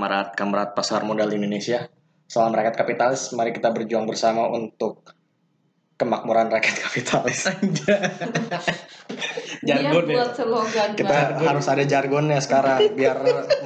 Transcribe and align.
Kamarad-kamarad 0.00 0.72
pasar 0.72 1.04
modal 1.04 1.28
Indonesia. 1.28 1.84
Salam 2.24 2.56
rakyat 2.56 2.72
kapitalis, 2.72 3.36
mari 3.36 3.52
kita 3.52 3.68
berjuang 3.68 4.08
bersama 4.08 4.48
untuk 4.48 5.12
kemakmuran 6.00 6.48
rakyat 6.48 6.88
kapitalis. 6.88 7.44
Jargon 9.60 10.08
Dia 10.08 10.16
ya. 10.16 10.24
buat 10.24 10.32
slogan 10.32 10.96
Kita 10.96 11.36
baru. 11.36 11.44
harus 11.44 11.68
ada 11.68 11.84
jargonnya 11.84 12.40
sekarang 12.40 12.96
biar 12.96 13.18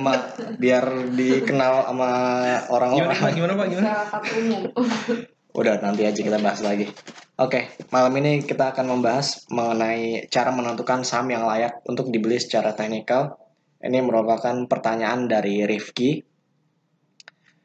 ma- 0.03 0.27
biar 0.59 1.07
dikenal 1.15 1.87
sama 1.87 2.11
Gimana 2.11 2.59
Pak? 2.59 2.67
orang-orang. 2.75 3.31
Gimana 3.31 3.53
Pak? 3.55 3.67
Gimana? 3.71 3.87
masyarakat 3.87 4.23
umum. 4.43 4.63
Udah 5.55 5.75
nanti 5.79 6.03
aja 6.03 6.19
kita 6.19 6.39
bahas 6.43 6.67
lagi. 6.67 6.91
Oke, 7.39 7.71
malam 7.95 8.11
ini 8.19 8.43
kita 8.43 8.75
akan 8.75 8.91
membahas 8.91 9.47
mengenai 9.55 10.27
cara 10.27 10.51
menentukan 10.51 11.07
saham 11.07 11.31
yang 11.31 11.47
layak 11.47 11.79
untuk 11.87 12.11
dibeli 12.11 12.43
secara 12.43 12.75
teknikal. 12.75 13.39
Ini 13.85 14.01
merupakan 14.01 14.65
pertanyaan 14.65 15.29
dari 15.29 15.61
Rifki. 15.69 16.25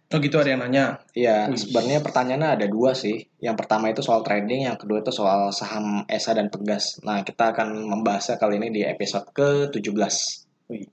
Oh 0.09 0.17
gitu 0.17 0.41
ada 0.41 0.51
yang 0.51 0.65
nanya. 0.65 1.05
Ya, 1.13 1.47
Wih. 1.47 1.55
sebenarnya 1.55 2.01
pertanyaannya 2.01 2.49
ada 2.59 2.65
dua 2.65 2.97
sih. 2.97 3.29
Yang 3.39 3.55
pertama 3.61 3.93
itu 3.93 4.01
soal 4.01 4.25
trading, 4.25 4.65
yang 4.65 4.75
kedua 4.75 5.05
itu 5.05 5.13
soal 5.13 5.53
saham 5.53 6.03
ESA 6.09 6.33
dan 6.33 6.49
Pegas. 6.49 6.97
Nah, 7.05 7.21
kita 7.21 7.53
akan 7.53 7.85
membahasnya 7.87 8.41
kali 8.41 8.57
ini 8.57 8.73
di 8.73 8.81
episode 8.83 9.29
ke-17. 9.31 10.15
Wih. 10.73 10.89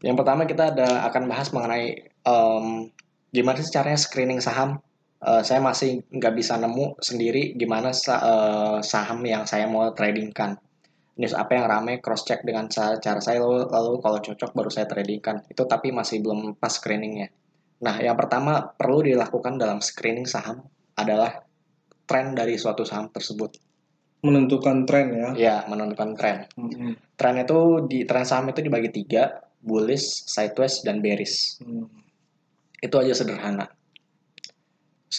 Yang 0.00 0.16
pertama 0.20 0.44
kita 0.44 0.72
ada 0.72 1.04
akan 1.08 1.22
bahas 1.28 1.48
mengenai 1.52 1.84
em, 2.06 2.66
gimana 3.32 3.56
sih 3.60 3.72
caranya 3.72 3.98
screening 4.00 4.40
saham. 4.40 4.80
Eh, 5.20 5.42
saya 5.44 5.60
masih 5.60 6.00
nggak 6.08 6.34
bisa 6.36 6.56
nemu 6.56 6.96
sendiri 7.00 7.52
gimana 7.56 7.92
sa- 7.92 8.20
eh, 8.20 8.78
saham 8.80 9.20
yang 9.24 9.44
saya 9.44 9.68
mau 9.68 9.92
tradingkan. 9.92 10.56
News 11.20 11.36
apa 11.36 11.52
yang 11.52 11.68
ramai 11.68 12.00
cross 12.00 12.24
check 12.24 12.40
dengan 12.40 12.72
cara 12.72 12.96
saya 13.20 13.44
lalu, 13.44 13.68
lalu 13.68 13.92
kalau 14.00 14.18
cocok 14.24 14.50
baru 14.56 14.70
saya 14.72 14.88
tradingkan. 14.88 15.44
Itu 15.52 15.68
tapi 15.68 15.92
masih 15.92 16.24
belum 16.24 16.56
pas 16.56 16.72
screeningnya. 16.72 17.28
Nah, 17.84 18.00
yang 18.00 18.16
pertama 18.16 18.72
perlu 18.72 19.04
dilakukan 19.04 19.60
dalam 19.60 19.84
screening 19.84 20.24
saham 20.24 20.64
adalah 20.96 21.44
tren 22.08 22.36
dari 22.36 22.56
suatu 22.60 22.84
saham 22.84 23.12
tersebut. 23.12 23.56
Menentukan 24.20 24.84
tren 24.84 25.16
ya. 25.16 25.28
Ya, 25.36 25.56
menentukan 25.64 26.12
tren. 26.12 26.44
Hmm. 26.56 26.96
Tren 27.16 27.36
itu 27.40 27.88
di 27.88 28.04
tren 28.04 28.28
saham 28.28 28.52
itu 28.52 28.60
dibagi 28.60 28.92
tiga, 28.92 29.44
bullish, 29.64 30.28
sideways, 30.28 30.84
dan 30.84 31.00
bearish. 31.00 31.56
Hmm. 31.64 31.88
Itu 32.80 33.00
aja 33.00 33.16
sederhana. 33.16 33.72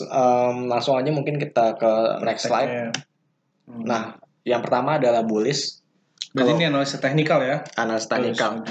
Em, 0.02 0.69
langsung 0.69 0.97
aja 0.97 1.09
mungkin 1.09 1.41
kita 1.41 1.81
ke 1.81 1.93
next 2.21 2.45
slide. 2.45 2.69
Prakteknya. 2.69 3.09
Hmm. 3.65 3.83
Nah, 3.89 4.03
yang 4.45 4.61
pertama 4.61 5.02
adalah 5.02 5.25
bullish, 5.25 5.80
berarti 6.31 6.51
ini 6.57 6.65
analisa 6.67 6.97
teknikal 6.97 7.39
ya. 7.43 7.63
analisa 7.75 8.07
teknikal. 8.07 8.63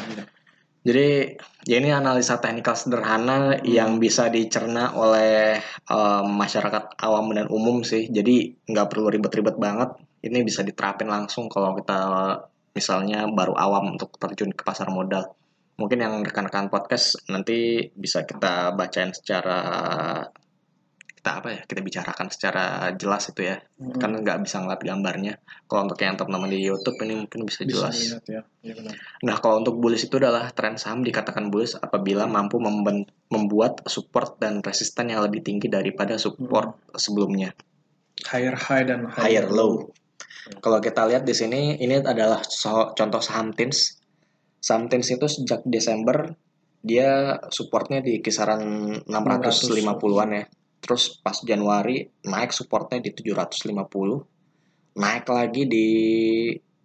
Jadi, 0.81 1.37
ya 1.69 1.77
ini 1.77 1.93
analisa 1.93 2.41
teknikal 2.41 2.73
sederhana 2.73 3.61
yang 3.61 4.01
bisa 4.01 4.33
dicerna 4.33 4.97
oleh 4.97 5.61
em, 5.93 6.27
masyarakat 6.41 6.97
awam 7.05 7.37
dan 7.37 7.53
umum 7.53 7.85
sih. 7.85 8.09
Jadi, 8.09 8.65
nggak 8.65 8.89
perlu 8.89 9.13
ribet-ribet 9.13 9.61
banget. 9.61 9.93
Ini 10.25 10.41
bisa 10.41 10.65
diterapin 10.65 11.13
langsung 11.13 11.53
kalau 11.53 11.77
kita 11.77 12.01
misalnya 12.73 13.29
baru 13.29 13.53
awam 13.61 13.93
untuk 14.01 14.17
terjun 14.17 14.57
ke 14.57 14.65
pasar 14.65 14.89
modal. 14.89 15.37
Mungkin 15.77 16.01
yang 16.01 16.15
rekan-rekan 16.25 16.73
podcast 16.73 17.29
nanti 17.29 17.89
bisa 17.93 18.25
kita 18.25 18.73
bacain 18.73 19.13
secara 19.13 19.61
kita 21.21 21.45
apa 21.45 21.49
ya 21.53 21.61
kita 21.69 21.85
bicarakan 21.85 22.33
secara 22.33 22.65
jelas 22.97 23.29
itu 23.29 23.45
ya 23.45 23.61
Hmm. 23.77 23.93
kan 23.97 24.09
nggak 24.11 24.41
bisa 24.41 24.57
ngeliat 24.57 24.81
gambarnya 24.81 25.37
kalau 25.69 25.85
untuk 25.85 26.01
yang 26.01 26.17
teman-teman 26.17 26.49
di 26.49 26.65
YouTube 26.65 26.97
ini 27.05 27.21
mungkin 27.21 27.45
bisa 27.45 27.61
bisa 27.65 27.93
jelas 27.93 27.97
ya. 28.25 28.41
Iya 28.61 28.73
benar. 28.73 28.93
Nah, 29.21 29.37
kalau 29.37 29.61
untuk 29.61 29.77
bullish 29.77 30.05
itu 30.05 30.17
adalah 30.17 30.49
tren 30.49 30.77
saham 30.77 31.01
dikatakan 31.01 31.49
bullish 31.49 31.77
apabila 31.77 32.25
mampu 32.25 32.57
memben- 32.57 33.09
membuat 33.29 33.85
support 33.85 34.37
dan 34.37 34.61
resisten 34.61 35.09
yang 35.09 35.21
lebih 35.21 35.41
tinggi 35.41 35.69
daripada 35.69 36.17
support 36.17 36.77
sebelumnya, 36.93 37.53
Higher 38.21 38.53
high 38.53 38.85
dan 38.85 39.09
higher 39.09 39.45
low. 39.47 39.93
Kalau 40.57 40.77
kita 40.79 41.05
lihat 41.05 41.25
di 41.25 41.33
sini, 41.33 41.77
ini 41.77 42.01
adalah 42.01 42.41
so- 42.43 42.93
contoh 42.93 43.21
saham 43.21 43.53
TINS. 43.53 44.01
Saham 44.59 44.89
TINS 44.89 45.09
itu 45.11 45.25
sejak 45.27 45.65
Desember 45.65 46.33
dia 46.81 47.37
supportnya 47.49 48.01
di 48.01 48.21
kisaran 48.21 48.61
650-an 49.05 50.31
ya. 50.33 50.45
Terus 50.81 51.21
pas 51.21 51.37
Januari 51.45 52.09
naik 52.25 52.57
supportnya 52.57 53.05
di 53.05 53.13
750, 53.13 54.97
naik 54.97 55.29
lagi 55.29 55.69
di 55.69 55.89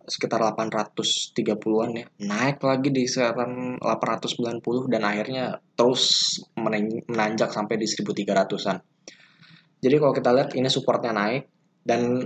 sekitar 0.06 0.38
830-an 0.54 1.90
ya. 1.98 2.06
Naik 2.30 2.62
lagi 2.62 2.94
di 2.94 3.10
sekitaran 3.10 3.82
890 3.82 4.94
dan 4.94 5.02
akhirnya 5.02 5.58
terus 5.74 6.38
menanjak 6.56 7.50
sampai 7.50 7.82
di 7.82 7.90
1300-an. 7.90 8.78
Jadi 9.82 9.96
kalau 9.98 10.14
kita 10.14 10.30
lihat 10.34 10.54
ini 10.54 10.70
supportnya 10.70 11.12
naik 11.14 11.50
dan 11.82 12.22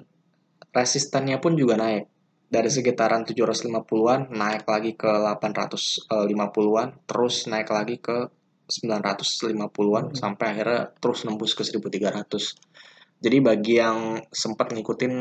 resistannya 0.76 1.40
pun 1.40 1.56
juga 1.56 1.80
naik. 1.80 2.04
Dari 2.50 2.66
sekitaran 2.66 3.30
750-an 3.30 4.34
naik 4.34 4.66
lagi 4.66 4.98
ke 4.98 5.06
850-an, 5.06 7.06
terus 7.06 7.46
naik 7.46 7.70
lagi 7.70 8.02
ke 8.02 8.26
950-an 8.70 10.14
sampai 10.14 10.46
akhirnya 10.54 10.94
terus 11.02 11.26
nembus 11.26 11.58
ke 11.58 11.66
1300. 11.66 12.30
Jadi 13.20 13.38
bagi 13.42 13.82
yang 13.82 14.22
sempat 14.32 14.72
ngikutin 14.72 15.14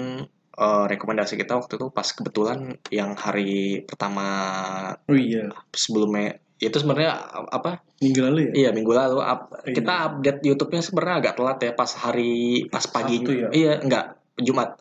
eh, 0.54 0.84
rekomendasi 0.86 1.34
kita 1.34 1.56
waktu 1.56 1.80
itu 1.80 1.88
pas 1.90 2.06
kebetulan 2.06 2.76
yang 2.92 3.16
hari 3.16 3.82
pertama 3.82 4.26
Oh 5.08 5.16
iya. 5.16 5.48
sebelumnya 5.72 6.36
itu 6.58 6.74
sebenarnya 6.74 7.14
apa? 7.48 7.82
Minggu 8.02 8.20
lalu 8.22 8.38
ya. 8.50 8.52
Iya 8.66 8.70
minggu 8.74 8.90
lalu 8.90 9.18
up- 9.18 9.62
Iya. 9.62 9.74
kita 9.78 9.94
update 10.10 10.40
YouTube-nya 10.44 10.82
sebenarnya 10.82 11.16
agak 11.22 11.34
telat 11.38 11.58
ya 11.62 11.72
pas 11.74 11.90
hari 11.94 12.66
pas 12.68 12.84
pagi. 12.86 13.16
Sabtu 13.22 13.32
ya? 13.34 13.48
Iya 13.50 13.72
enggak 13.82 14.04
Jumat. 14.38 14.78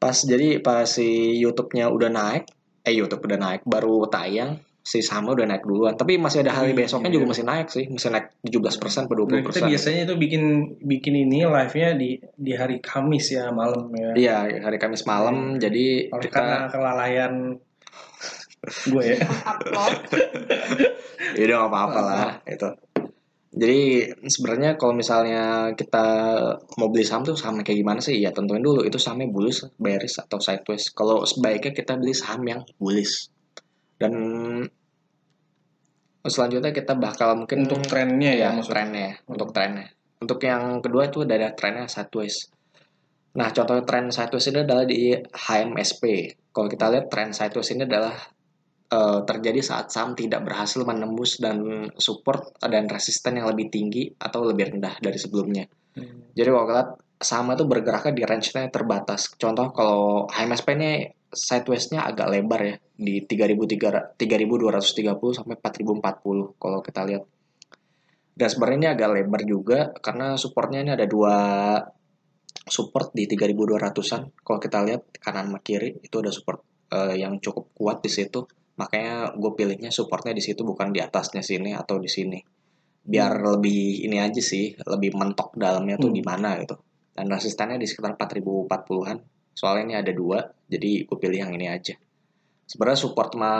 Pas 0.00 0.16
jadi 0.16 0.60
pas 0.60 0.84
si 0.84 1.40
YouTube-nya 1.40 1.88
udah 1.88 2.08
naik, 2.08 2.44
eh 2.84 2.92
YouTube 2.92 3.24
udah 3.24 3.38
naik 3.40 3.62
baru 3.64 4.04
tayang 4.08 4.60
si 4.84 5.00
sama 5.00 5.32
udah 5.32 5.48
naik 5.48 5.64
duluan. 5.64 5.96
Tapi 5.96 6.20
masih 6.20 6.44
ada 6.44 6.52
hari 6.52 6.76
Iya, 6.76 6.84
besoknya 6.84 7.08
iya. 7.08 7.16
juga 7.16 7.26
masih 7.32 7.44
naik 7.48 7.68
sih, 7.72 7.88
masih 7.88 8.12
naik 8.12 8.26
17% 8.44 9.08
per 9.08 9.16
20%. 9.16 9.32
Nah, 9.32 9.42
kita 9.48 9.64
biasanya 9.64 10.00
itu 10.04 10.14
bikin 10.20 10.42
bikin 10.84 11.14
ini 11.24 11.48
live-nya 11.48 11.96
di 11.96 12.20
di 12.36 12.52
hari 12.52 12.84
Kamis 12.84 13.32
ya 13.32 13.48
malam 13.48 13.88
ya. 13.96 14.12
Iya, 14.12 14.36
hari 14.60 14.76
Kamis 14.76 15.08
malam. 15.08 15.56
Jadi 15.56 16.12
Oleh 16.12 16.22
kita 16.28 16.36
karena 16.36 16.68
kelalaian 16.68 17.32
gue 18.92 19.04
ya. 19.08 19.18
Ya 21.32 21.42
udah 21.48 21.58
apa-apa 21.68 22.00
lah 22.04 22.32
itu. 22.44 22.68
Jadi 23.54 24.10
sebenarnya 24.26 24.74
kalau 24.74 24.98
misalnya 24.98 25.72
kita 25.78 26.06
mau 26.74 26.90
beli 26.90 27.06
saham 27.06 27.22
tuh 27.22 27.38
saham 27.38 27.62
kayak 27.62 27.78
gimana 27.80 28.02
sih? 28.02 28.18
Ya 28.18 28.34
tentuin 28.34 28.60
dulu 28.60 28.82
itu 28.82 28.98
sahamnya 28.98 29.30
bullish, 29.30 29.62
bearish 29.78 30.18
atau 30.18 30.42
sideways. 30.42 30.90
Kalau 30.90 31.22
sebaiknya 31.22 31.70
kita 31.70 31.94
beli 31.94 32.12
saham 32.12 32.42
yang 32.44 32.60
bullish. 32.82 33.30
Dan 33.94 34.14
selanjutnya 36.24 36.72
kita 36.72 36.96
bakal 36.96 37.44
mungkin 37.44 37.68
Untuk 37.68 37.84
trennya 37.84 38.32
ya, 38.32 38.48
ya 38.48 38.56
maksudnya. 38.56 38.72
trennya, 38.72 39.08
untuk 39.28 39.48
trennya. 39.52 39.86
Untuk 40.24 40.40
yang 40.40 40.80
kedua 40.80 41.12
itu 41.12 41.20
ada 41.28 41.52
trennya 41.52 41.84
sideways. 41.84 42.48
Nah, 43.34 43.50
contoh 43.50 43.82
tren 43.82 44.14
sideways 44.14 44.46
ini 44.46 44.62
adalah 44.62 44.86
di 44.86 45.10
HMSP. 45.18 46.02
Kalau 46.54 46.68
kita 46.70 46.86
lihat 46.86 47.06
tren 47.10 47.34
sideways 47.34 47.70
ini 47.74 47.82
adalah 47.82 48.14
eh, 48.88 49.20
terjadi 49.26 49.60
saat 49.60 49.90
saham 49.90 50.14
tidak 50.14 50.46
berhasil 50.46 50.86
menembus 50.86 51.42
dan 51.42 51.90
support 51.98 52.54
dan 52.62 52.86
resisten 52.86 53.42
yang 53.42 53.50
lebih 53.50 53.74
tinggi 53.74 54.06
atau 54.16 54.46
lebih 54.46 54.78
rendah 54.78 55.02
dari 55.02 55.18
sebelumnya. 55.18 55.66
Hmm. 55.98 56.30
Jadi 56.32 56.48
kalau 56.48 56.66
kita 56.70 56.74
lihat 56.78 56.90
saham 57.18 57.50
itu 57.54 57.64
bergeraknya 57.66 58.12
di 58.14 58.22
range-nya 58.22 58.70
terbatas. 58.70 59.34
Contoh 59.34 59.74
kalau 59.74 60.30
HMSP 60.30 60.68
ini 60.78 60.90
sideways-nya 61.34 62.06
agak 62.06 62.30
lebar 62.30 62.60
ya 62.62 62.76
di 62.94 63.26
3300 63.26 64.14
3230 64.16 65.38
sampai 65.42 65.54
4040 65.58 66.54
kalau 66.62 66.78
kita 66.80 67.02
lihat. 67.04 67.24
Sebenarnya 68.34 68.78
ini 68.78 68.88
agak 68.90 69.08
lebar 69.14 69.42
juga 69.46 69.78
karena 69.98 70.34
supportnya 70.34 70.82
ini 70.82 70.90
ada 70.94 71.06
dua 71.06 71.36
support 72.66 73.12
di 73.14 73.26
3200-an. 73.28 74.40
Kalau 74.40 74.58
kita 74.58 74.78
lihat 74.86 75.02
kanan 75.20 75.50
sama 75.52 75.58
kiri 75.60 76.00
itu 76.02 76.16
ada 76.18 76.30
support 76.34 76.62
eh, 76.90 77.20
yang 77.20 77.38
cukup 77.38 77.70
kuat 77.76 78.02
di 78.02 78.10
situ. 78.10 78.42
Makanya 78.74 79.38
gue 79.38 79.52
pilihnya 79.54 79.94
supportnya 79.94 80.34
di 80.34 80.42
situ 80.42 80.66
bukan 80.66 80.90
di 80.90 80.98
atasnya 80.98 81.42
sini 81.46 81.74
atau 81.78 82.02
di 82.02 82.10
sini. 82.10 82.42
Biar 83.04 83.38
lebih 83.38 84.02
ini 84.02 84.18
aja 84.18 84.40
sih, 84.40 84.74
lebih 84.74 85.14
mentok 85.14 85.54
dalamnya 85.54 86.00
tuh 86.00 86.10
Hmm. 86.10 86.18
di 86.18 86.22
mana 86.24 86.58
gitu. 86.58 86.74
Dan 87.14 87.30
resistannya 87.30 87.78
di 87.78 87.86
sekitar 87.86 88.18
4040-an. 88.18 89.18
Soalnya 89.54 89.82
ini 89.86 89.94
ada 89.94 90.12
dua, 90.12 90.42
jadi 90.66 91.06
gue 91.06 91.16
pilih 91.16 91.38
yang 91.46 91.54
ini 91.54 91.70
aja. 91.70 91.94
Sebenarnya 92.64 92.96
support 92.96 93.36
sama 93.36 93.52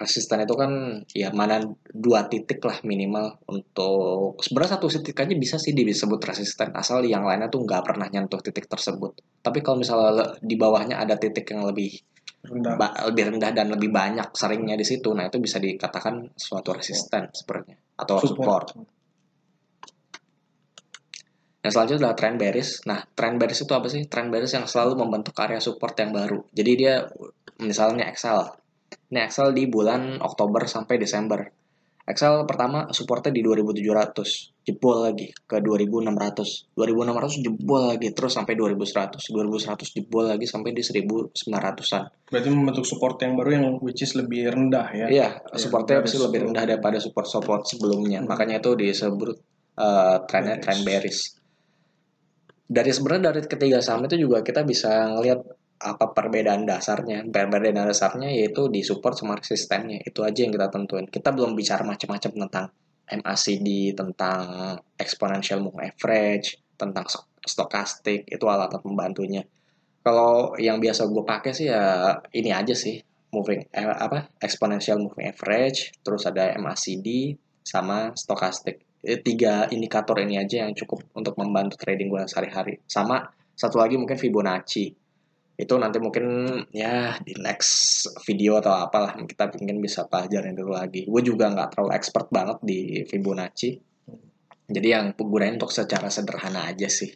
resisten 0.00 0.40
itu 0.42 0.56
kan 0.56 0.72
ya 1.12 1.28
mana 1.28 1.60
dua 1.92 2.24
titik 2.24 2.64
lah 2.64 2.80
minimal 2.88 3.36
untuk 3.52 4.40
sebenarnya 4.40 4.80
satu 4.80 4.88
titik 4.88 5.20
aja 5.20 5.36
bisa 5.36 5.60
sih 5.60 5.76
disebut 5.76 6.16
resisten 6.24 6.72
asal 6.72 7.04
yang 7.04 7.28
lainnya 7.28 7.52
tuh 7.52 7.60
nggak 7.68 7.84
pernah 7.84 8.08
nyentuh 8.08 8.40
titik 8.40 8.64
tersebut. 8.64 9.20
Tapi 9.44 9.60
kalau 9.60 9.84
misalnya 9.84 10.40
di 10.40 10.56
bawahnya 10.56 10.96
ada 10.96 11.20
titik 11.20 11.52
yang 11.52 11.68
lebih 11.68 12.00
rendah 12.40 12.74
ba- 12.80 12.96
lebih 13.12 13.36
rendah 13.36 13.52
dan 13.52 13.68
lebih 13.68 13.92
banyak 13.92 14.32
seringnya 14.32 14.72
di 14.72 14.88
situ. 14.88 15.12
Nah, 15.12 15.28
itu 15.28 15.36
bisa 15.36 15.60
dikatakan 15.60 16.32
suatu 16.32 16.72
resisten 16.72 17.28
sebenarnya 17.36 17.76
atau 18.00 18.16
support. 18.24 18.72
Yang 21.60 21.72
selanjutnya 21.76 21.98
adalah 22.08 22.16
trend 22.16 22.36
bearish. 22.40 22.72
Nah, 22.88 22.98
trend 23.12 23.36
bearish 23.36 23.60
itu 23.64 23.72
apa 23.76 23.86
sih? 23.92 24.08
Trend 24.08 24.32
bearish 24.32 24.56
yang 24.56 24.64
selalu 24.64 24.96
membentuk 24.96 25.36
area 25.36 25.60
support 25.60 25.92
yang 26.00 26.10
baru. 26.16 26.40
Jadi 26.56 26.72
dia 26.72 27.04
misalnya 27.60 28.08
Excel. 28.08 28.48
Ini 29.12 29.28
Excel 29.28 29.52
di 29.52 29.68
bulan 29.68 30.18
Oktober 30.24 30.64
sampai 30.64 30.96
Desember. 30.96 31.44
Excel 32.10 32.42
pertama 32.42 32.90
supportnya 32.90 33.30
di 33.30 33.38
2700, 33.38 34.66
jebol 34.66 35.06
lagi 35.06 35.30
ke 35.30 35.62
2600. 35.62 36.74
2600 36.74 37.38
jebol 37.38 37.82
lagi 37.86 38.08
terus 38.10 38.34
sampai 38.34 38.58
2100. 38.58 39.30
2100 39.30 39.94
jebol 39.94 40.24
lagi 40.26 40.46
sampai 40.48 40.74
di 40.74 40.82
1900-an. 40.82 42.02
berarti 42.26 42.48
membentuk 42.50 42.86
support 42.86 43.18
yang 43.22 43.38
baru 43.38 43.50
yang 43.54 43.66
which 43.78 44.02
is 44.02 44.14
lebih 44.18 44.50
rendah 44.50 44.86
ya 44.90 45.06
Iya, 45.06 45.28
supportnya 45.54 45.98
dari 45.98 46.06
pasti 46.06 46.18
lebih 46.18 46.50
rendah 46.50 46.64
daripada 46.66 46.98
support-support 46.98 47.66
sebelumnya. 47.66 48.22
Hmm. 48.22 48.30
Makanya 48.30 48.58
itu 48.58 48.74
disebut 48.74 49.30
uh, 49.78 50.16
trennya 50.26 50.58
Bearish. 50.58 50.64
trend 50.66 50.82
bearish. 50.82 51.20
Dari 52.70 52.90
sebenarnya 52.94 53.34
dari 53.34 53.42
ketiga 53.50 53.82
saham 53.82 54.06
itu 54.06 54.14
juga 54.14 54.46
kita 54.46 54.62
bisa 54.62 55.10
ngelihat 55.18 55.42
apa 55.82 56.14
perbedaan 56.14 56.62
dasarnya. 56.62 57.26
Perbedaan 57.26 57.90
dasarnya 57.90 58.30
yaitu 58.30 58.70
di 58.70 58.86
support 58.86 59.18
sama 59.18 59.34
resistennya. 59.34 59.98
Itu 60.06 60.22
aja 60.22 60.46
yang 60.46 60.54
kita 60.54 60.70
tentuin. 60.70 61.10
Kita 61.10 61.34
belum 61.34 61.58
bicara 61.58 61.82
macam-macam 61.82 62.30
tentang 62.46 62.66
MACD, 63.10 63.98
tentang 63.98 64.42
exponential 64.94 65.58
moving 65.58 65.90
average, 65.90 66.62
tentang 66.78 67.10
stokastik, 67.42 68.30
itu 68.30 68.44
alat 68.46 68.70
pembantunya. 68.78 69.42
Kalau 70.06 70.54
yang 70.62 70.78
biasa 70.78 71.10
gue 71.10 71.24
pakai 71.26 71.50
sih 71.50 71.66
ya 71.66 72.14
ini 72.30 72.54
aja 72.54 72.72
sih 72.72 73.02
moving 73.30 73.62
eh, 73.70 73.86
apa 73.86 74.30
exponential 74.42 74.98
moving 74.98 75.30
average 75.30 75.94
terus 76.02 76.26
ada 76.26 76.54
MACD 76.58 77.38
sama 77.62 78.10
stokastik 78.18 78.82
tiga 79.00 79.64
indikator 79.72 80.20
ini 80.20 80.36
aja 80.36 80.64
yang 80.64 80.76
cukup 80.76 81.08
untuk 81.16 81.36
membantu 81.40 81.80
trading 81.80 82.12
gue 82.12 82.22
sehari-hari. 82.28 82.84
Sama 82.84 83.24
satu 83.56 83.80
lagi 83.80 83.96
mungkin 83.96 84.20
Fibonacci. 84.20 84.92
Itu 85.60 85.76
nanti 85.76 86.00
mungkin 86.00 86.24
ya 86.72 87.16
di 87.20 87.36
next 87.36 88.04
video 88.24 88.60
atau 88.60 88.72
apalah 88.76 89.16
kita 89.24 89.52
mungkin 89.56 89.80
bisa 89.80 90.08
pelajarin 90.08 90.56
dulu 90.56 90.76
lagi. 90.76 91.04
Gue 91.08 91.20
juga 91.24 91.52
nggak 91.52 91.76
terlalu 91.76 91.90
expert 91.96 92.28
banget 92.32 92.58
di 92.64 93.04
Fibonacci. 93.04 93.70
Jadi 94.70 94.88
yang 94.88 95.12
gunain 95.16 95.56
untuk 95.56 95.72
secara 95.72 96.08
sederhana 96.08 96.68
aja 96.68 96.88
sih. 96.88 97.10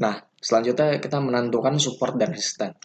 Nah 0.00 0.16
selanjutnya 0.40 1.00
kita 1.00 1.18
menentukan 1.20 1.80
support 1.80 2.20
dan 2.20 2.32
resisten 2.32 2.76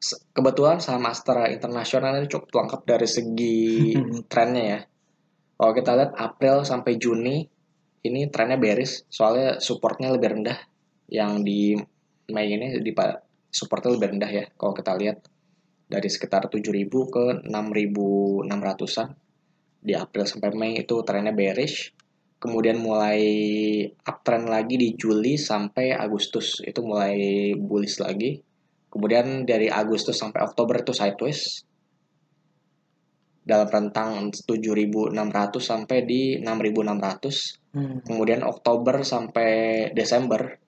Se- 0.00 0.32
kebetulan 0.32 0.80
saham 0.80 1.04
Astra 1.04 1.52
Internasional 1.52 2.16
ini 2.16 2.26
cukup 2.26 2.48
lengkap 2.56 2.80
dari 2.88 3.04
segi 3.04 3.92
trennya 4.32 4.64
ya. 4.64 4.80
Kalau 5.60 5.76
kita 5.76 5.92
lihat 5.92 6.16
April 6.16 6.64
sampai 6.64 6.96
Juni 6.96 7.44
ini 8.00 8.32
trennya 8.32 8.56
bearish, 8.56 9.04
soalnya 9.12 9.60
supportnya 9.60 10.08
lebih 10.08 10.40
rendah. 10.40 10.56
Yang 11.12 11.32
di 11.44 11.60
Mei 12.32 12.48
ini 12.48 12.80
di 12.80 12.96
supportnya 13.52 13.92
lebih 13.92 14.16
rendah 14.16 14.30
ya. 14.32 14.48
Kalau 14.56 14.72
kita 14.72 14.96
lihat 14.96 15.20
dari 15.84 16.08
sekitar 16.08 16.48
7.000 16.48 16.64
ke 16.88 17.24
6.600-an 17.44 19.08
di 19.84 19.92
April 19.92 20.24
sampai 20.24 20.48
Mei 20.56 20.80
itu 20.80 20.96
trennya 21.04 21.36
bearish. 21.36 21.92
Kemudian 22.40 22.80
mulai 22.80 23.20
uptrend 24.08 24.48
lagi 24.48 24.80
di 24.80 24.96
Juli 24.96 25.36
sampai 25.36 25.92
Agustus 25.92 26.64
itu 26.64 26.80
mulai 26.80 27.52
bullish 27.52 28.00
lagi. 28.00 28.40
Kemudian 28.88 29.44
dari 29.44 29.68
Agustus 29.68 30.16
sampai 30.16 30.40
Oktober 30.40 30.80
itu 30.80 30.96
sideways 30.96 31.68
dalam 33.40 33.68
rentang 33.68 34.28
7.600 34.30 35.16
sampai 35.58 36.04
di 36.04 36.20
6.600. 36.38 37.74
Hmm. 37.74 37.98
Kemudian 38.04 38.44
Oktober 38.44 39.00
sampai 39.02 39.50
Desember. 39.96 40.60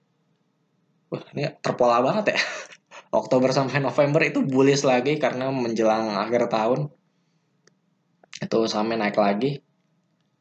Wah, 1.12 1.24
ini 1.36 1.52
terpola 1.60 2.00
banget 2.00 2.32
ya. 2.32 2.38
Oktober 3.20 3.52
sampai 3.52 3.84
November 3.84 4.24
itu 4.24 4.40
bullish 4.40 4.88
lagi 4.88 5.20
karena 5.20 5.52
menjelang 5.52 6.16
akhir 6.16 6.48
tahun. 6.48 6.88
Itu 8.40 8.64
sampai 8.64 8.96
naik 8.96 9.20
lagi. 9.20 9.60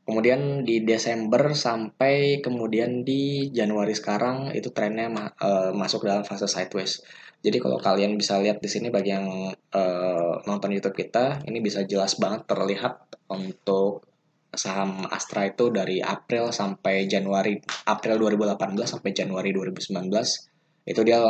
Kemudian 0.01 0.65
di 0.65 0.81
Desember 0.81 1.53
sampai 1.53 2.41
kemudian 2.41 3.05
di 3.05 3.53
Januari 3.53 3.93
sekarang 3.93 4.49
itu 4.55 4.73
trennya 4.73 5.07
ma- 5.11 5.35
eh, 5.35 5.71
masuk 5.75 6.07
dalam 6.07 6.25
fase 6.25 6.49
sideways. 6.49 7.03
Jadi 7.41 7.57
kalau 7.57 7.81
kalian 7.81 8.15
bisa 8.21 8.37
lihat 8.37 8.61
di 8.61 8.69
sini 8.69 8.93
bagi 8.93 9.11
yang 9.13 9.49
eh, 9.53 10.33
nonton 10.45 10.69
YouTube 10.69 10.93
kita, 10.93 11.41
ini 11.49 11.57
bisa 11.57 11.81
jelas 11.89 12.17
banget 12.21 12.45
terlihat 12.45 13.17
untuk 13.33 14.05
saham 14.51 15.07
Astra 15.07 15.47
itu 15.47 15.71
dari 15.71 16.03
April 16.03 16.51
sampai 16.51 17.07
Januari, 17.07 17.57
April 17.87 18.19
2018 18.19 18.83
sampai 18.83 19.11
Januari 19.15 19.55
2019 19.55 20.11
itu 20.85 21.01
dia 21.05 21.21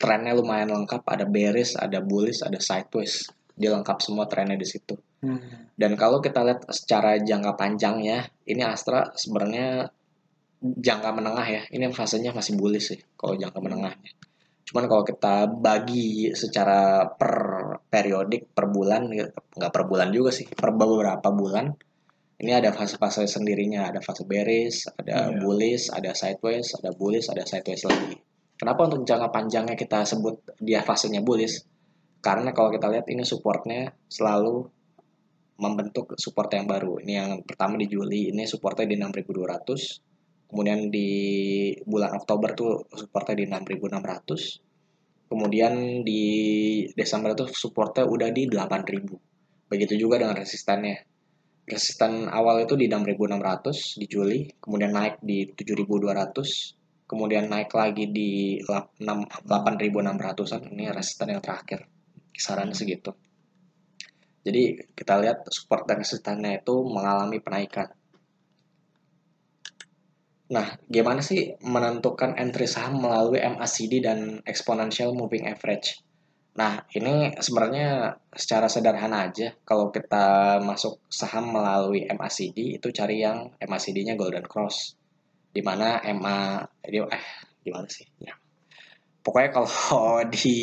trennya 0.00 0.32
lumayan 0.32 0.72
lengkap, 0.72 1.04
ada 1.04 1.24
bearish, 1.28 1.76
ada 1.76 2.00
bullish, 2.00 2.40
ada 2.40 2.56
sideways. 2.56 3.28
Dia 3.52 3.76
lengkap 3.76 4.00
semua 4.00 4.24
trennya 4.24 4.56
di 4.56 4.64
situ. 4.64 4.96
Hmm. 5.20 5.68
Dan 5.76 5.92
kalau 6.00 6.24
kita 6.24 6.40
lihat 6.40 6.64
secara 6.72 7.20
jangka 7.20 7.60
panjangnya, 7.60 8.32
ini 8.48 8.64
Astra 8.64 9.12
sebenarnya 9.12 9.92
jangka 10.60 11.10
menengah 11.12 11.44
ya. 11.44 11.62
Ini 11.68 11.92
fasenya 11.92 12.32
masih 12.32 12.56
bullish 12.56 12.96
sih 12.96 13.00
kalau 13.20 13.36
jangka 13.36 13.60
menengahnya. 13.60 14.12
Cuman 14.70 14.86
kalau 14.86 15.02
kita 15.02 15.50
bagi 15.50 16.30
secara 16.30 17.02
per 17.10 17.34
periodik 17.90 18.54
per 18.54 18.70
bulan, 18.70 19.10
gitu, 19.10 19.34
nggak 19.34 19.72
per 19.74 19.82
bulan 19.90 20.14
juga 20.14 20.30
sih, 20.30 20.46
per 20.46 20.70
beberapa 20.70 21.26
bulan, 21.34 21.74
ini 22.38 22.54
ada 22.54 22.70
fase-fase 22.70 23.26
sendirinya. 23.26 23.90
Ada 23.90 23.98
fase 23.98 24.22
bearish, 24.22 24.86
ada 24.94 25.34
Iya. 25.34 25.42
bullish, 25.42 25.90
ada 25.90 26.14
sideways, 26.14 26.70
ada 26.78 26.94
bullish, 26.94 27.26
ada 27.28 27.42
sideways 27.42 27.82
lagi. 27.82 28.14
Kenapa 28.54 28.86
untuk 28.86 29.02
jangka 29.02 29.28
panjangnya 29.34 29.74
kita 29.74 30.06
sebut 30.06 30.54
dia 30.62 30.86
fasenya 30.86 31.20
bullish? 31.20 31.66
Karena 32.22 32.54
kalau 32.54 32.70
kita 32.70 32.86
lihat 32.86 33.10
ini 33.10 33.26
supportnya 33.26 33.90
selalu 34.06 34.70
membentuk 35.60 36.16
support 36.16 36.48
yang 36.54 36.64
baru. 36.64 37.02
Ini 37.04 37.12
yang 37.12 37.30
pertama 37.44 37.74
di 37.76 37.90
Juli, 37.90 38.32
ini 38.32 38.46
supportnya 38.46 38.86
di 38.88 38.96
6200. 38.96 40.00
Kemudian 40.50 40.90
di 40.90 41.70
bulan 41.86 42.18
Oktober 42.18 42.58
tuh 42.58 42.90
supportnya 42.90 43.38
di 43.38 43.46
6600. 43.46 45.30
Kemudian 45.30 46.02
di 46.02 46.22
Desember 46.90 47.38
tuh 47.38 47.54
supportnya 47.54 48.02
udah 48.02 48.34
di 48.34 48.50
8000. 48.50 49.70
Begitu 49.70 49.94
juga 49.94 50.18
dengan 50.18 50.34
resistannya. 50.34 51.06
Resisten 51.70 52.26
awal 52.26 52.66
itu 52.66 52.74
di 52.74 52.90
6600 52.90 54.02
di 54.02 54.10
Juli, 54.10 54.50
kemudian 54.58 54.90
naik 54.90 55.22
di 55.22 55.46
7200, 55.54 57.06
kemudian 57.06 57.46
naik 57.46 57.70
lagi 57.70 58.10
di 58.10 58.58
8600-an. 58.66 60.66
Ini 60.74 60.90
resisten 60.90 61.30
yang 61.30 61.38
terakhir. 61.38 61.86
Kisarannya 62.34 62.74
segitu. 62.74 63.14
Jadi 64.42 64.82
kita 64.98 65.22
lihat 65.22 65.46
support 65.52 65.86
dan 65.86 66.02
resistannya 66.02 66.58
itu 66.58 66.74
mengalami 66.82 67.38
penaikan. 67.38 67.94
Nah, 70.50 70.66
gimana 70.90 71.22
sih 71.22 71.54
menentukan 71.62 72.34
entry 72.34 72.66
saham 72.66 72.98
melalui 72.98 73.38
MACD 73.38 74.02
dan 74.02 74.42
exponential 74.42 75.14
moving 75.14 75.46
average? 75.46 76.02
Nah, 76.58 76.82
ini 76.98 77.38
sebenarnya 77.38 78.18
secara 78.34 78.66
sederhana 78.66 79.30
aja. 79.30 79.54
Kalau 79.62 79.94
kita 79.94 80.58
masuk 80.58 80.98
saham 81.06 81.54
melalui 81.54 82.02
MACD, 82.10 82.82
itu 82.82 82.90
cari 82.90 83.22
yang 83.22 83.54
MACD-nya 83.62 84.18
Golden 84.18 84.42
Cross. 84.42 84.98
Di 85.54 85.62
mana 85.62 86.02
MA, 86.10 86.66
eh, 86.82 87.26
gimana 87.62 87.86
sih? 87.86 88.10
Ya. 88.18 88.34
Pokoknya 89.22 89.50
kalau 89.54 89.70
di, 90.34 90.58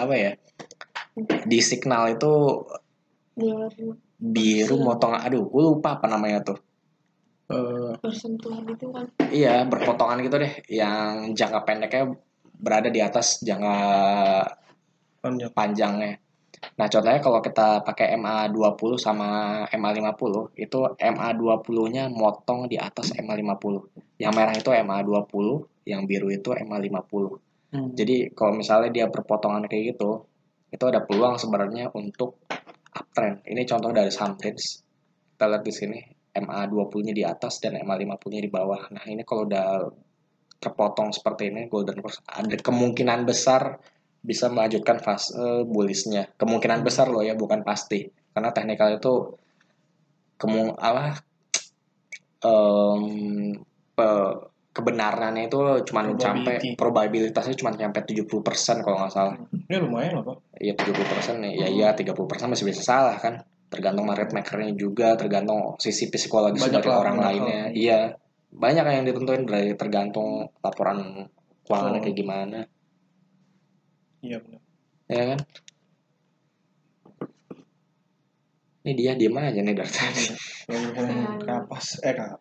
apa 0.00 0.14
ya, 0.16 0.32
di 1.44 1.58
signal 1.60 2.16
itu 2.16 2.64
biru 4.18 4.82
motong 4.82 5.14
aduh 5.14 5.46
gue 5.46 5.62
lupa 5.62 6.02
apa 6.02 6.10
namanya 6.10 6.42
tuh 6.42 6.58
Eh, 7.48 7.92
bersentuhan 8.04 8.68
itu 8.68 8.92
kan 8.92 9.08
iya 9.32 9.64
berpotongan 9.64 10.20
gitu 10.20 10.36
deh 10.36 10.52
yang 10.68 11.32
jangka 11.32 11.64
pendeknya 11.64 12.12
berada 12.60 12.92
di 12.92 13.00
atas 13.00 13.40
jangka 13.40 13.76
panjang. 15.24 15.50
panjangnya 15.56 16.12
nah 16.76 16.90
contohnya 16.90 17.24
kalau 17.24 17.40
kita 17.40 17.80
pakai 17.88 18.18
MA20 18.20 19.00
sama 19.00 19.28
MA50 19.72 20.60
itu 20.60 20.78
MA20 21.00 21.78
nya 21.88 22.04
motong 22.12 22.68
di 22.68 22.76
atas 22.76 23.16
MA50 23.16 23.96
yang 24.20 24.36
merah 24.36 24.52
itu 24.52 24.68
MA20 24.68 25.46
yang 25.88 26.04
biru 26.04 26.28
itu 26.28 26.52
MA50 26.52 27.48
Hmm. 27.68 27.92
Jadi 27.92 28.32
kalau 28.32 28.56
misalnya 28.56 28.88
dia 28.88 29.06
berpotongan 29.12 29.68
kayak 29.68 29.92
gitu, 29.92 30.24
itu 30.72 30.84
ada 30.88 31.04
peluang 31.04 31.36
sebenarnya 31.36 31.92
untuk 31.92 32.40
uptrend. 32.96 33.44
Ini 33.44 33.62
contoh 33.68 33.92
dari 33.92 34.08
saham 34.08 34.40
Trends. 34.40 34.80
Kita 35.36 35.44
lihat 35.52 35.64
di 35.64 35.72
sini 35.72 36.00
MA20-nya 36.38 37.14
di 37.14 37.24
atas 37.26 37.58
dan 37.58 37.74
MA50-nya 37.78 38.42
di 38.42 38.50
bawah. 38.50 38.90
Nah, 38.94 39.04
ini 39.06 39.22
kalau 39.26 39.44
udah 39.46 39.86
terpotong 40.58 41.14
seperti 41.14 41.54
ini 41.54 41.70
Golden 41.70 42.02
Cross 42.02 42.22
ada 42.26 42.56
kemungkinan 42.58 43.22
besar 43.22 43.78
bisa 44.18 44.50
melanjutkan 44.50 44.98
fase 44.98 45.34
bullish-nya. 45.62 46.34
Kemungkinan 46.34 46.82
besar 46.82 47.06
loh 47.10 47.22
ya, 47.22 47.38
bukan 47.38 47.62
pasti. 47.62 48.02
Karena 48.34 48.50
teknikal 48.50 48.98
itu 48.98 49.38
kemu 50.38 50.74
apa 50.78 51.18
em, 52.46 53.02
pe- 53.94 54.38
kebenarannya 54.70 55.50
itu 55.50 55.58
cuma 55.90 56.06
sampai 56.14 56.78
probabilitasnya 56.78 57.58
cuma 57.58 57.74
sampai 57.74 58.02
70% 58.06 58.86
kalau 58.86 58.96
nggak 59.02 59.10
salah. 59.14 59.34
Ya 59.66 59.82
lumayan 59.82 60.22
lah 60.22 60.22
pak. 60.22 60.36
Iya 60.62 60.72
70% 60.78 61.42
nih. 61.42 61.52
Ya 61.58 61.66
Hmm. 61.66 61.76
iya 61.82 61.88
30% 61.98 62.46
masih 62.46 62.66
bisa 62.70 62.82
salah 62.86 63.18
kan. 63.18 63.42
Tergantung 63.68 64.04
market 64.04 64.32
makernya 64.32 64.72
juga, 64.72 65.12
tergantung 65.14 65.76
sisi 65.76 66.08
psikologis 66.08 66.64
Banyak 66.64 66.80
dari 66.80 66.88
orang 66.90 67.16
lainnya. 67.16 67.62
hal. 67.68 67.76
Iya. 67.76 68.00
Banyak 68.48 68.80
yang 68.82 69.04
ditentuin 69.04 69.44
dari 69.44 69.72
tergantung 69.74 70.48
laporan 70.58 71.28
keuangannya 71.62 72.00
Oh. 72.00 72.02
kayak 72.02 72.16
gimana, 72.16 72.60
Iya 74.18 74.40
benar. 74.40 74.60
ya 75.06 75.24
kan? 75.28 75.40
Ini 78.80 78.92
dia 78.94 79.12
diem 79.12 79.36
aja 79.36 79.60
nih 79.60 79.76
dari 79.76 79.92
tadi. 79.92 80.24
Ngomong 80.66 81.44
kapas, 81.44 82.00
eh 82.00 82.14
kapas. 82.14 82.40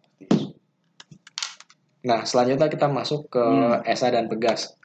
Nah, 1.99 2.23
selanjutnya 2.23 2.71
kita 2.71 2.87
masuk 2.87 3.27
ke 3.27 3.43
Hmm. 3.43 3.83
ESA 3.83 4.07
dan 4.09 4.31
Pegas. 4.31 4.79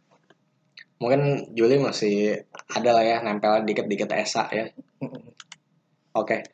Mungkin 0.98 1.54
Juli 1.54 1.78
masih 1.78 2.34
ada 2.68 2.90
lah 2.92 3.04
ya 3.04 3.22
nempel 3.22 3.62
dikit-dikit 3.62 4.10
ESA 4.10 4.50
ya. 4.50 4.66
Oke. 6.12 6.44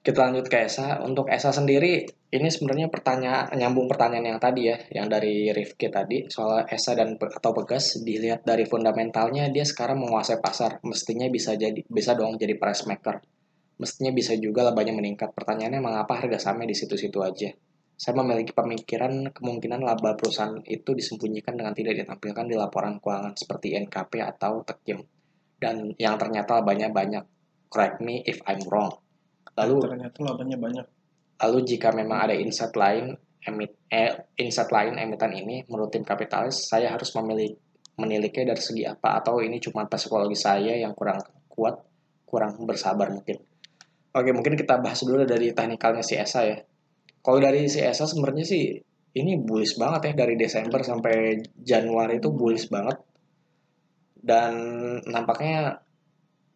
Kita 0.00 0.16
lanjut 0.16 0.48
ke 0.48 0.64
ESA. 0.64 1.04
Untuk 1.04 1.28
ESA 1.28 1.52
sendiri, 1.52 2.08
ini 2.32 2.48
sebenarnya 2.48 2.88
pertanyaan 2.88 3.52
nyambung 3.52 3.84
pertanyaan 3.84 4.32
yang 4.32 4.40
tadi 4.40 4.72
ya, 4.72 4.80
yang 4.96 5.12
dari 5.12 5.52
Rifki 5.52 5.92
tadi 5.92 6.24
soal 6.32 6.64
ESA 6.64 6.96
dan 6.96 7.20
atau 7.20 7.52
Pegas 7.52 8.00
dilihat 8.00 8.40
dari 8.48 8.64
fundamentalnya 8.64 9.52
dia 9.52 9.60
sekarang 9.60 10.00
menguasai 10.00 10.40
pasar, 10.40 10.80
mestinya 10.88 11.28
bisa 11.28 11.52
jadi 11.52 11.84
bisa 11.84 12.16
dong 12.16 12.40
jadi 12.40 12.56
price 12.56 12.88
maker. 12.88 13.20
Mestinya 13.76 14.12
bisa 14.12 14.32
juga 14.40 14.64
labanya 14.64 14.96
meningkat. 14.96 15.32
Pertanyaannya 15.36 15.80
mengapa 15.84 16.16
harga 16.16 16.48
sahamnya 16.48 16.72
di 16.72 16.76
situ-situ 16.76 17.20
aja? 17.20 17.52
Saya 18.00 18.16
memiliki 18.16 18.56
pemikiran 18.56 19.28
kemungkinan 19.32 19.84
laba 19.84 20.16
perusahaan 20.16 20.56
itu 20.64 20.96
disembunyikan 20.96 21.56
dengan 21.56 21.76
tidak 21.76 22.00
ditampilkan 22.00 22.48
di 22.48 22.56
laporan 22.56 22.96
keuangan 22.96 23.36
seperti 23.36 23.76
NKP 23.76 24.24
atau 24.24 24.64
Tekim. 24.64 25.04
Dan 25.60 25.92
yang 26.00 26.16
ternyata 26.16 26.60
labanya 26.64 26.88
banyak. 26.88 27.39
Correct 27.70 28.02
me 28.02 28.26
if 28.26 28.42
I'm 28.50 28.60
wrong. 28.66 28.98
Lalu 29.54 29.74
ternyata 29.86 30.18
labanya 30.26 30.58
banyak. 30.58 30.86
Lalu 31.40 31.58
jika 31.64 31.94
memang 31.94 32.26
ada 32.26 32.34
insight 32.34 32.74
lain 32.74 33.14
emit 33.40 33.72
eh, 33.88 34.28
insight 34.36 34.68
lain 34.68 35.00
emiten 35.00 35.32
ini 35.32 35.64
menurut 35.64 35.88
tim 35.88 36.04
kapitalis 36.04 36.68
saya 36.68 36.92
harus 36.92 37.08
memilih 37.16 37.56
meniliknya 37.96 38.52
dari 38.52 38.60
segi 38.60 38.84
apa 38.84 39.24
atau 39.24 39.40
ini 39.40 39.56
cuma 39.56 39.88
psikologi 39.88 40.36
saya 40.36 40.76
yang 40.76 40.92
kurang 40.92 41.20
kuat 41.48 41.80
kurang 42.26 42.58
bersabar 42.66 43.08
mungkin. 43.08 43.40
Oke 44.10 44.30
mungkin 44.34 44.58
kita 44.58 44.82
bahas 44.82 45.00
dulu 45.06 45.22
dari 45.22 45.54
teknikalnya 45.54 46.02
si 46.02 46.18
ESA 46.18 46.40
ya. 46.42 46.58
Kalau 47.22 47.38
dari 47.38 47.70
si 47.70 47.78
ESA 47.80 48.10
sebenarnya 48.10 48.44
sih 48.44 48.74
ini 49.14 49.32
bullish 49.38 49.78
banget 49.78 50.12
ya 50.12 50.26
dari 50.26 50.34
Desember 50.34 50.82
sampai 50.82 51.38
Januari 51.54 52.18
itu 52.18 52.30
bullish 52.30 52.66
banget 52.70 52.98
dan 54.20 54.52
nampaknya 55.08 55.80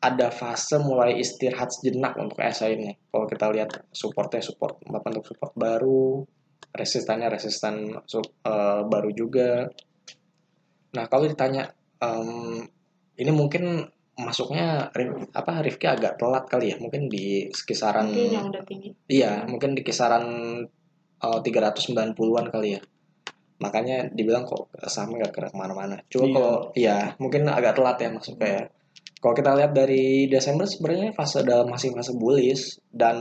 ada 0.04 0.28
fase 0.28 0.76
mulai 0.78 1.16
istirahat 1.16 1.72
sejenak 1.72 2.12
untuk 2.20 2.36
ESA 2.38 2.68
ini. 2.68 2.92
Kalau 3.08 3.24
kita 3.24 3.48
lihat 3.48 3.88
supportnya 3.88 4.44
support 4.44 4.76
bentuk 4.84 5.24
support 5.24 5.56
baru, 5.56 6.20
resistannya 6.70 7.32
resistan 7.32 7.74
su- 8.04 8.20
eh, 8.44 8.80
baru 8.84 9.08
juga. 9.10 9.64
Nah 10.92 11.04
kalau 11.08 11.24
ditanya 11.24 11.72
em, 11.98 12.60
ini 13.16 13.32
mungkin 13.32 13.80
masuknya 14.14 14.92
apa 15.32 15.52
Rifki 15.58 15.90
agak 15.90 16.14
telat 16.14 16.44
kali 16.46 16.70
ya 16.70 16.76
mungkin 16.78 17.10
di 17.10 17.50
kisaran 17.50 18.06
Mungkin 18.12 18.30
yang 18.30 18.46
udah 18.46 18.62
tinggi. 18.62 18.90
iya 19.10 19.42
mungkin 19.42 19.74
di 19.74 19.82
kisaran 19.82 20.22
eh, 21.18 21.38
390-an 21.42 22.46
kali 22.46 22.78
ya 22.78 22.80
makanya 23.58 24.06
dibilang 24.10 24.46
kok 24.46 24.70
sahamnya 24.86 25.26
gak 25.26 25.32
gerak 25.34 25.50
ke 25.50 25.58
mana-mana 25.58 25.96
cuma 26.06 26.26
Iya. 26.26 26.34
kalau 26.34 26.54
iya 26.76 26.96
mungkin 27.18 27.42
agak 27.48 27.74
telat 27.74 27.96
ya 27.98 28.08
masuknya 28.12 28.48
ya 28.50 28.62
kalau 29.16 29.32
kita 29.32 29.50
lihat 29.52 29.72
dari 29.72 30.26
Desember 30.26 30.64
sebenarnya 30.64 31.10
fase 31.10 31.40
dalam 31.40 31.66
masih 31.66 31.90
fase 31.90 32.12
bullish 32.12 32.76
dan 32.88 33.16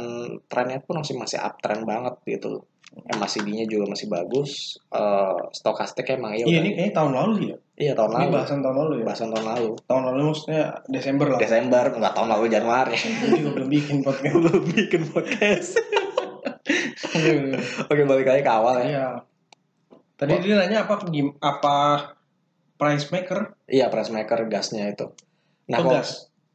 trennya 0.46 0.80
pun 0.80 1.00
masih 1.00 1.16
masih 1.16 1.38
uptrend 1.38 1.84
banget 1.84 2.16
gitu 2.26 2.64
MACD-nya 2.94 3.66
juga 3.66 3.90
masih 3.90 4.06
bagus 4.06 4.78
eh 4.90 5.38
stokastik 5.52 6.06
emang 6.10 6.34
ya 6.34 6.44
Iya 6.44 6.46
udah 6.46 6.60
ini 6.60 6.70
kayaknya 6.72 6.94
tahun 6.94 7.12
lalu 7.12 7.34
ya. 7.42 7.58
iya 7.76 7.92
tahun 7.94 8.06
Ini 8.06 8.18
lalu 8.20 8.30
bahasan 8.32 8.60
tahun 8.62 8.76
lalu 8.78 8.94
ya. 8.94 9.04
bahasan 9.04 9.30
tahun 9.30 9.46
lalu 9.48 9.70
Tahun 9.84 10.04
lalu 10.06 10.22
maksudnya 10.30 10.64
Desember 10.86 11.26
lah. 11.26 11.40
Desember 11.42 11.84
nggak 11.90 12.14
tahun 12.14 12.30
lalu 12.30 12.46
Januari 12.48 12.94
juga 13.34 13.50
belum 13.52 13.70
bikin 13.72 13.98
podcast. 14.04 14.36
belum 14.38 14.62
bikin 14.70 15.02
podcast 15.10 15.70
Iya. 17.14 17.58
oke 17.84 18.02
balik 18.04 18.28
lagi 18.28 18.42
ke 18.42 18.52
awal 18.52 18.76
ya 18.78 18.86
Iya. 18.86 19.08
Tadi 20.14 20.34
dia 20.40 20.56
nanya 20.56 20.86
apa 20.86 21.02
apa 21.42 21.76
price 22.76 23.10
maker? 23.10 23.58
Iya, 23.66 23.90
price 23.90 24.08
maker 24.08 24.46
gasnya 24.46 24.86
itu. 24.88 25.10
Nah, 25.66 25.78
kalau 25.78 25.92
Pegas. 25.96 26.10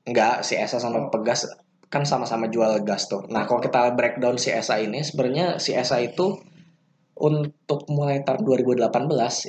enggak 0.05 0.35
si 0.43 0.55
ESA 0.55 0.79
sama 0.79 0.99
Oh. 1.01 1.11
Pegas 1.11 1.49
kan 1.87 2.05
sama-sama 2.05 2.47
jual 2.47 2.83
gas 2.83 3.07
tuh. 3.07 3.25
Nah, 3.27 3.45
kalau 3.45 3.59
kita 3.59 3.93
breakdown 3.93 4.37
si 4.37 4.51
ESA 4.51 4.77
ini 4.79 5.01
sebenarnya 5.01 5.57
si 5.57 5.73
ESA 5.73 6.03
itu 6.03 6.37
untuk 7.15 7.89
mulai 7.89 8.21
tahun 8.21 8.45
2018 8.45 8.89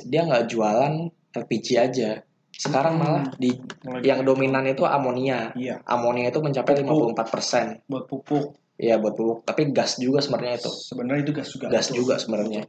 dia 0.04 0.24
nggak 0.24 0.46
jualan 0.46 0.94
LPG 1.30 1.68
aja. 1.78 2.10
Sekarang 2.50 2.96
Hmm. 2.96 3.02
malah 3.02 3.24
di 3.36 3.56
Mulai- 3.86 4.02
yang 4.02 4.20
dominan 4.20 4.64
itu 4.64 4.82
amonia. 4.82 5.52
Iya, 5.54 5.80
Amonia 5.86 6.28
itu 6.28 6.40
mencapai 6.40 6.76
Pupuk. 6.76 7.14
54%. 7.14 7.80
buat 7.86 8.04
pupuk. 8.04 8.52
Iya, 8.76 8.96
buat 8.96 9.12
pupuk. 9.12 9.44
Tapi 9.44 9.70
gas 9.70 9.96
juga 9.96 10.18
sebenarnya 10.18 10.58
itu. 10.58 10.68
Sebenarnya 10.68 11.20
itu 11.22 11.32
gas 11.32 11.48
juga. 11.48 11.66
gas 11.68 11.88
juga 11.90 12.14
sebenarnya. 12.16 12.64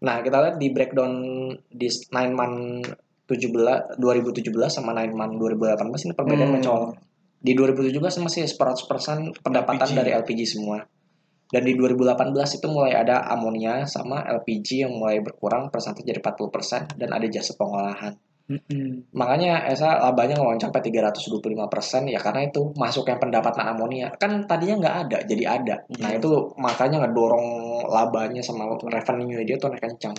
Nah, 0.00 0.20
kita 0.20 0.36
lihat 0.38 0.56
di 0.56 0.68
breakdown 0.68 1.12
di 1.66 1.88
9 1.88 2.32
month 2.32 2.60
17 3.24 3.96
2017 3.96 4.52
sama 4.68 4.92
9 4.92 5.16
month 5.16 5.34
2018 5.40 6.04
ini 6.04 6.12
perbedaan 6.12 6.48
Hmm. 6.48 6.56
mencolok. 6.60 6.92
Di 7.44 7.52
2017 7.52 8.20
masih 8.20 8.44
100% 8.48 9.36
pendapatan 9.40 9.84
LPG. 9.84 9.96
dari 9.96 10.10
LPG 10.12 10.40
semua. 10.48 10.80
Dan 11.44 11.62
di 11.62 11.76
2018 11.76 12.56
itu 12.56 12.66
mulai 12.66 12.96
ada 12.96 13.20
amonia 13.28 13.84
sama 13.84 14.24
LPG 14.24 14.88
yang 14.88 14.92
mulai 14.96 15.20
berkurang 15.20 15.68
persentase 15.68 16.02
jadi 16.02 16.18
40% 16.18 16.96
dan 16.96 17.12
ada 17.12 17.26
jasa 17.28 17.52
pengolahan. 17.54 18.16
Mm-mm. 18.44 19.08
Makanya 19.16 19.64
ESA 19.72 20.04
labanya 20.04 20.36
ngelonjak 20.36 20.68
sampai 20.68 20.84
325% 20.84 22.12
ya 22.12 22.20
karena 22.20 22.44
itu 22.44 22.76
masuknya 22.76 23.16
pendapatan 23.16 23.64
amonia. 23.64 24.12
Kan 24.20 24.44
tadinya 24.44 24.84
nggak 24.84 24.96
ada, 25.08 25.18
jadi 25.24 25.44
ada. 25.48 25.76
Nah 26.00 26.12
Iya. 26.12 26.20
itu 26.20 26.52
makanya 26.60 27.04
ngedorong 27.04 27.46
labanya 27.88 28.44
sama 28.44 28.68
revenue 28.76 29.40
dia 29.44 29.56
tuh 29.56 29.72
naik 29.72 29.84
kencang. 29.84 30.16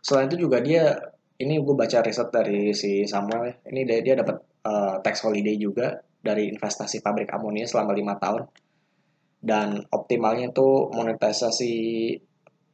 Selain 0.00 0.24
itu 0.24 0.48
juga 0.48 0.64
dia, 0.64 0.92
ini 1.36 1.54
gue 1.60 1.74
baca 1.76 1.98
riset 2.00 2.28
dari 2.32 2.72
si 2.72 3.04
Samuel 3.04 3.42
ya. 3.48 3.54
Ini 3.72 3.80
dia, 3.84 3.98
dia 4.00 4.14
dapat 4.16 4.36
eh, 4.64 4.94
tax 5.04 5.24
holiday 5.28 5.56
juga 5.60 5.92
dari 6.20 6.48
investasi 6.48 7.04
pabrik 7.04 7.28
amonia 7.32 7.68
selama 7.68 7.92
lima 7.92 8.16
tahun. 8.16 8.44
Dan 9.36 9.78
optimalnya 9.92 10.50
tuh 10.50 10.90
monetisasi 10.90 11.74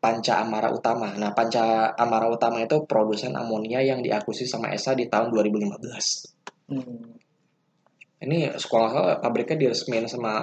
Panca 0.02 0.42
Amara 0.42 0.70
Utama. 0.74 1.14
Nah, 1.14 1.30
Panca 1.30 1.94
Amara 1.94 2.26
Utama 2.26 2.58
itu 2.58 2.82
produsen 2.90 3.38
amonia 3.38 3.78
yang 3.82 4.02
diakuisisi 4.02 4.50
sama 4.50 4.74
ESA 4.74 4.98
di 4.98 5.06
tahun 5.06 5.30
2015. 5.30 6.74
Hmm. 6.74 7.22
Ini 8.22 8.54
sekolah 8.54 8.88
salah 8.90 9.16
pabriknya 9.18 9.66
diresmiin 9.66 10.06
sama 10.06 10.34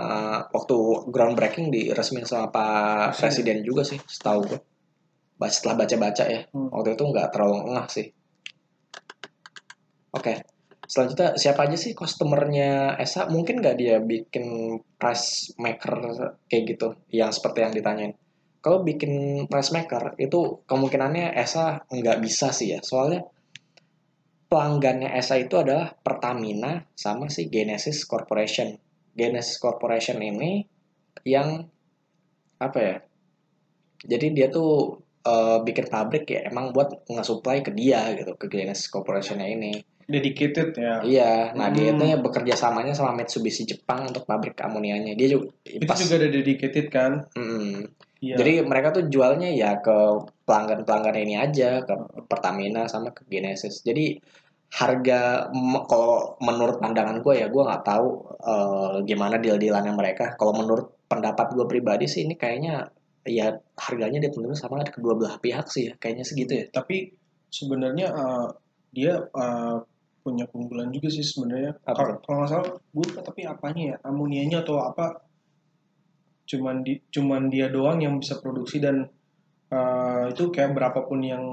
waktu 0.51 0.75
groundbreaking 1.07 1.71
diresmiin 1.71 2.27
sama 2.27 2.51
Pak 2.51 3.15
Presiden 3.15 3.63
juga 3.63 3.87
sih, 3.87 3.99
setahu 4.03 4.39
gue. 4.47 4.59
Setelah 5.47 5.87
baca-baca 5.87 6.23
ya, 6.27 6.41
Hmm. 6.51 6.67
waktu 6.67 6.99
itu 6.99 7.03
nggak 7.07 7.31
terlalu 7.31 7.71
ngeh 7.71 7.87
sih. 7.87 8.07
Oke, 10.11 10.43
selanjutnya 10.83 11.37
siapa 11.39 11.69
aja 11.69 11.77
sih 11.79 11.95
customernya 11.95 12.99
ESA? 12.99 13.31
Mungkin 13.31 13.63
nggak 13.63 13.77
dia 13.79 14.03
bikin 14.03 14.75
price 14.99 15.55
maker 15.55 15.93
kayak 16.51 16.63
gitu, 16.75 16.87
yang 17.13 17.31
seperti 17.31 17.63
yang 17.63 17.71
ditanyain. 17.71 18.13
Kalau 18.59 18.83
bikin 18.83 19.45
price 19.47 19.71
maker 19.71 20.19
itu 20.19 20.65
kemungkinannya 20.67 21.31
ESA 21.39 21.87
nggak 21.87 22.19
bisa 22.19 22.51
sih 22.51 22.75
ya, 22.75 22.83
soalnya 22.83 23.23
pelanggannya 24.49 25.13
ESA 25.15 25.39
itu 25.39 25.55
adalah 25.61 25.93
Pertamina 25.93 26.83
sama 26.97 27.29
si 27.31 27.47
Genesis 27.47 28.03
Corporation. 28.03 28.75
Genesis 29.15 29.55
Corporation 29.61 30.19
ini 30.19 30.65
yang 31.23 31.63
apa 32.59 32.79
ya? 32.81 32.95
Jadi 34.09 34.27
dia 34.35 34.49
tuh 34.49 34.99
eh, 35.19 35.57
bikin 35.61 35.85
pabrik 35.87 36.25
ya 36.27 36.47
emang 36.47 36.71
buat 36.71 37.05
nge-supply 37.07 37.59
ke 37.61 37.71
dia 37.71 38.11
gitu, 38.15 38.35
ke 38.35 38.45
Genesis 38.47 38.87
Corporationnya 38.87 39.47
ini. 39.47 39.79
Dedicated 40.09 40.73
ya. 40.73 41.05
Iya, 41.05 41.33
nah 41.53 41.69
dia 41.69 41.93
Hmm. 41.93 42.01
itu 42.01 42.17
bekerja 42.25 42.57
samanya 42.57 42.97
sama 42.97 43.13
Mitsubishi 43.13 43.61
Jepang 43.63 44.09
untuk 44.09 44.25
pabrik 44.25 44.57
amonianya. 44.57 45.13
Dia 45.13 45.37
juga 45.37 45.53
Itu 45.61 45.85
pas- 45.85 46.01
juga 46.01 46.17
ada 46.17 46.29
dedicated 46.33 46.89
kan? 46.89 47.29
Mm. 47.37 47.85
Iya. 48.19 48.35
Jadi 48.35 48.51
mereka 48.65 48.89
tuh 48.89 49.05
jualnya 49.05 49.53
ya 49.53 49.77
ke 49.79 49.95
pelanggan-pelanggan 50.43 51.13
ini 51.13 51.35
aja, 51.37 51.85
ke 51.85 51.93
Pertamina 52.25 52.89
sama 52.89 53.13
ke 53.13 53.21
Genesis. 53.29 53.85
Jadi 53.85 54.17
harga 54.69 55.49
kalau 55.85 56.37
menurut 56.41 56.77
pandangan 56.77 57.25
gue 57.25 57.41
ya 57.41 57.49
gue 57.49 57.63
nggak 57.65 57.85
tahu 57.85 58.07
eh, 58.37 58.95
gimana 59.01 59.41
deal 59.41 59.57
dealannya 59.57 59.93
mereka 59.93 60.37
kalau 60.37 60.53
menurut 60.53 61.05
pendapat 61.09 61.57
gue 61.57 61.65
pribadi 61.65 62.05
sih 62.05 62.25
ini 62.25 62.37
kayaknya 62.37 62.85
ya 63.27 63.59
harganya 63.75 64.23
ditentuin 64.23 64.55
sama 64.55 64.81
kedua 64.87 65.15
belah 65.15 65.35
pihak 65.39 65.67
sih 65.67 65.91
ya 65.91 65.93
kayaknya 65.99 66.25
segitu 66.25 66.53
ya 66.55 66.65
Tapi 66.71 67.11
sebenarnya 67.49 68.07
eh, 68.13 68.47
dia 68.93 69.13
eh, 69.19 69.77
punya 70.19 70.45
keunggulan 70.47 70.93
juga 70.93 71.09
sih 71.09 71.25
sebenarnya. 71.25 71.79
Kalau 72.21 72.37
nggak 72.43 72.49
salah, 72.49 72.69
gue 72.77 73.07
tapi 73.17 73.41
apanya 73.47 73.83
ya, 73.83 73.97
amonianya 74.05 74.61
atau 74.61 74.83
apa? 74.83 75.25
Cuman 76.49 76.81
di, 76.81 76.97
cuman 77.09 77.47
dia 77.49 77.69
doang 77.69 78.01
yang 78.01 78.17
bisa 78.19 78.37
produksi 78.37 78.77
dan 78.81 79.09
eh, 79.71 80.23
itu 80.29 80.53
kayak 80.53 80.75
berapapun 80.75 81.19
yang 81.25 81.43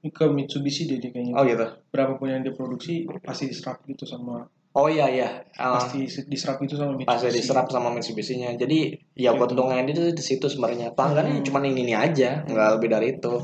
ke 0.00 0.24
Mitsubishi 0.32 0.88
dia, 0.88 0.96
dia 0.96 1.12
kayaknya. 1.12 1.36
oh 1.36 1.44
gitu 1.44 1.66
Berapapun 1.92 2.32
yang 2.32 2.40
diproduksi 2.40 3.04
pasti 3.20 3.52
diserap 3.52 3.84
gitu 3.84 4.08
sama 4.08 4.48
oh 4.72 4.86
iya 4.86 5.06
iya 5.06 5.28
Ah, 5.54 5.76
pasti 5.76 6.08
diserap 6.24 6.56
itu 6.58 6.72
sama 6.72 6.94
Mitsubishi. 6.94 7.10
pasti 7.10 7.28
diserap 7.30 7.66
sama 7.68 7.88
Mitsubishi-nya. 7.90 8.50
Jadi 8.54 8.78
ya 9.14 9.30
Gitu. 9.30 9.38
keuntungannya 9.38 9.84
itu 9.86 10.02
di 10.10 10.22
situ 10.22 10.46
sebenarnya. 10.46 10.90
Pelanggannya 10.90 11.36
Hmm. 11.36 11.44
cuma 11.44 11.58
ini 11.60 11.82
ini 11.82 11.92
aja, 11.92 12.42
nggak 12.42 12.68
lebih 12.78 12.88
dari 12.88 13.06
itu. 13.14 13.34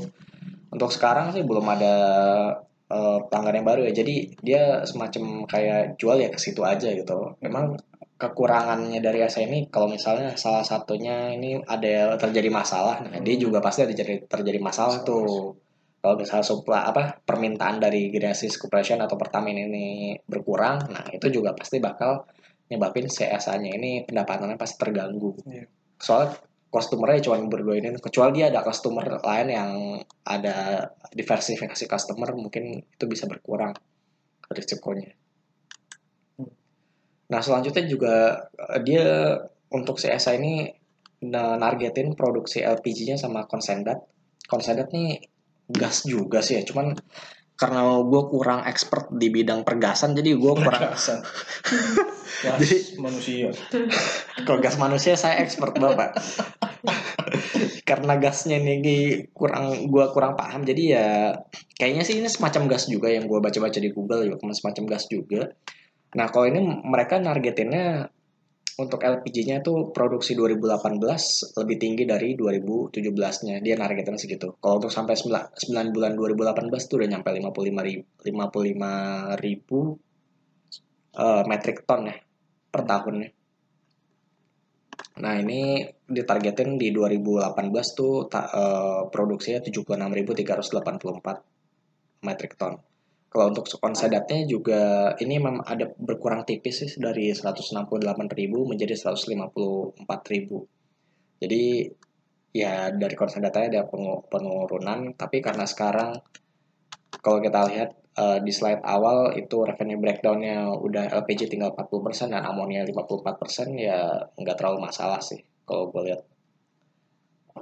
Untuk 0.67 0.89
sekarang 0.89 1.29
sih 1.29 1.41
belum 1.41 1.65
ada 1.67 1.93
eh, 2.87 3.19
pelanggan 3.21 3.55
yang 3.55 3.67
baru 3.67 3.81
ya. 3.83 3.93
Jadi 3.93 4.15
dia 4.39 4.81
semacam 4.81 5.43
kayak 5.43 5.99
jual 5.99 6.17
ya 6.17 6.29
ke 6.29 6.39
situ 6.39 6.63
aja 6.63 6.87
gitu. 6.89 7.35
Memang 7.37 7.75
kekurangannya 8.17 8.97
dari 8.97 9.21
ASA 9.21 9.43
ini 9.43 9.67
kalau 9.67 9.85
misalnya 9.85 10.33
salah 10.33 10.63
satunya 10.63 11.29
ini 11.29 11.59
ada 11.61 12.17
terjadi 12.17 12.49
masalah, 12.49 13.03
nah 13.03 13.19
dia 13.19 13.35
Hmm. 13.35 13.43
juga 13.43 13.59
pasti 13.59 13.83
ada 13.83 13.91
jadi 13.91 14.23
terjadi 14.25 14.57
masalah 14.57 15.03
Masalah, 15.03 15.05
tuh. 15.05 15.53
Kalau 16.07 16.23
misalnya 16.23 16.47
supply 16.47 16.87
apa 16.87 17.19
permintaan 17.19 17.83
dari 17.83 18.07
Genesis 18.07 18.55
Corporation 18.55 19.03
atau 19.03 19.19
Pertamina 19.19 19.59
ini 19.59 20.15
berkurang, 20.23 20.87
nah 20.87 21.03
itu 21.11 21.27
juga 21.27 21.51
pasti 21.51 21.83
bakal 21.83 22.23
nyebabin 22.71 23.11
CSA-nya 23.11 23.75
ini 23.75 24.07
pendapatannya 24.07 24.55
pasti 24.55 24.79
terganggu. 24.79 25.35
Iya. 25.43 25.67
Soalnya 25.99 26.39
customer-nya 26.71 27.27
cuma 27.27 27.43
berdua 27.51 27.75
ini, 27.75 27.91
kecuali 27.99 28.39
dia 28.39 28.47
ada 28.47 28.63
customer 28.63 29.19
lain 29.19 29.47
yang 29.51 29.71
ada 30.23 30.87
diversifikasi 31.11 31.83
customer, 31.91 32.31
mungkin 32.39 32.87
itu 32.87 33.03
bisa 33.03 33.27
berkurang 33.27 33.75
risikonya. 34.47 35.11
Nah 37.27 37.41
selanjutnya 37.43 37.83
juga 37.83 38.47
eh, 38.55 38.79
dia 38.79 39.35
untuk 39.75 39.99
CSA 39.99 40.39
ini 40.39 40.71
na- 41.27 41.59
nargetin 41.59 42.15
produksi 42.15 42.63
LPG-nya 42.63 43.19
sama 43.19 43.43
konsendat. 43.43 44.07
Konsendat 44.47 44.95
nih 44.95 45.19
gas 45.71 46.07
juga 46.07 46.39
sih 46.43 46.59
ya, 46.59 46.63
cuman 46.63 46.95
karena 47.57 47.81
gue 48.05 48.21
kurang 48.29 48.63
expert 48.69 49.09
di 49.09 49.33
bidang 49.33 49.65
pergasan, 49.65 50.13
jadi 50.13 50.37
gue 50.37 50.53
kurang. 50.55 50.93
Gas 52.37 52.59
Jadi- 52.61 53.01
manusia. 53.01 53.49
Kalau 54.45 54.59
gas 54.61 54.77
manusia 54.77 55.17
saya 55.17 55.41
expert 55.41 55.73
bapak. 55.73 56.13
Karena 57.89 58.19
gasnya 58.19 58.59
ini 58.59 59.25
kurang 59.31 59.87
gua 59.87 60.11
kurang 60.11 60.35
paham 60.35 60.67
jadi 60.67 60.83
ya 60.91 61.07
kayaknya 61.79 62.03
sih 62.03 62.19
ini 62.19 62.27
semacam 62.27 62.67
gas 62.67 62.91
juga 62.91 63.07
yang 63.07 63.31
gua 63.31 63.39
baca-baca 63.39 63.79
di 63.79 63.89
Google 63.95 64.27
juga 64.27 64.43
semacam 64.53 64.83
gas 64.91 65.07
juga. 65.07 65.55
Nah 66.13 66.27
kalau 66.27 66.51
ini 66.51 66.59
mereka 66.83 67.17
nargetinnya 67.17 68.11
untuk 68.77 69.01
LPG-nya 69.01 69.65
tuh 69.65 69.89
produksi 69.89 70.37
2018 70.37 71.01
lebih 71.57 71.77
tinggi 71.81 72.05
dari 72.05 72.37
2017-nya. 72.37 73.57
Dia 73.57 73.73
nargetinnya 73.73 74.21
segitu. 74.21 74.53
Kalau 74.61 74.77
untuk 74.77 74.93
sampai 74.93 75.17
9, 75.17 75.57
9 75.57 75.95
bulan 75.97 76.13
2018 76.13 76.85
tuh 76.85 77.01
udah 77.01 77.09
nyampe 77.09 77.33
55 77.33 77.89
ribu, 77.89 78.05
55 78.21 79.41
ribu 79.41 79.97
eh, 81.17 81.43
metric 81.49 81.89
ton 81.89 82.05
ya 82.05 82.21
per 82.69 82.81
tahunnya. 82.85 83.29
Nah 85.17 85.33
ini 85.41 85.81
ditargetin 86.05 86.77
di 86.77 86.93
2018 86.93 87.97
tuh 87.97 88.29
ta- 88.29 88.53
eh, 88.53 89.01
produksinya 89.09 89.57
76.384 89.65 92.21
metric 92.21 92.53
ton. 92.53 92.77
Kalau 93.27 93.51
untuk 93.51 93.67
konsedatnya 93.67 94.47
juga 94.47 95.11
ini 95.19 95.35
memang 95.35 95.67
ada 95.67 95.91
berkurang 95.99 96.47
tipis 96.47 96.87
sih 96.87 96.95
dari 96.95 97.35
168.000 97.35 97.91
menjadi 98.63 98.95
154.000. 98.95 101.43
Jadi 101.43 101.63
ya 102.55 102.87
dari 102.89 103.15
konsedatnya 103.19 103.69
ada 103.69 103.81
penurunan 104.31 105.13
tapi 105.13 105.43
karena 105.43 105.67
sekarang 105.67 106.15
kalau 107.21 107.43
kita 107.43 107.67
lihat 107.69 107.89
eh, 108.17 108.39
di 108.41 108.51
slide 108.55 108.81
awal 108.81 109.35
itu 109.35 109.61
revenue 109.67 109.99
breakdownnya 109.99 110.71
udah 110.73 111.11
LPG 111.21 111.51
tinggal 111.51 111.75
40% 111.75 112.33
dan 112.33 112.47
amonia 112.47 112.87
54% 112.87 113.75
ya 113.75 114.31
nggak 114.33 114.57
terlalu 114.57 114.87
masalah 114.87 115.19
sih 115.19 115.43
kalau 115.67 115.91
gue 115.91 116.01
lihat. 116.09 116.36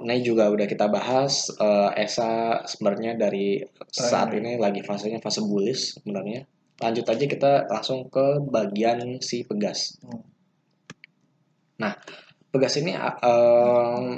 Ini 0.02 0.24
juga 0.24 0.48
udah 0.50 0.66
kita 0.68 0.86
bahas 0.90 1.48
eh, 1.56 2.02
ESA 2.02 2.64
sebenarnya 2.66 3.16
dari 3.16 3.60
saat 3.88 4.32
ini 4.36 4.56
lagi 4.60 4.80
fasenya 4.84 5.20
fase 5.20 5.40
bullish 5.44 5.96
sebenarnya. 6.00 6.44
Lanjut 6.82 7.06
aja 7.08 7.24
kita 7.24 7.52
langsung 7.72 8.12
ke 8.12 8.40
bagian 8.52 9.20
si 9.24 9.44
pegas. 9.48 9.96
Hmm. 10.04 10.24
Nah, 11.80 11.92
pegas 12.52 12.76
ini 12.80 12.92
eh, 12.96 14.08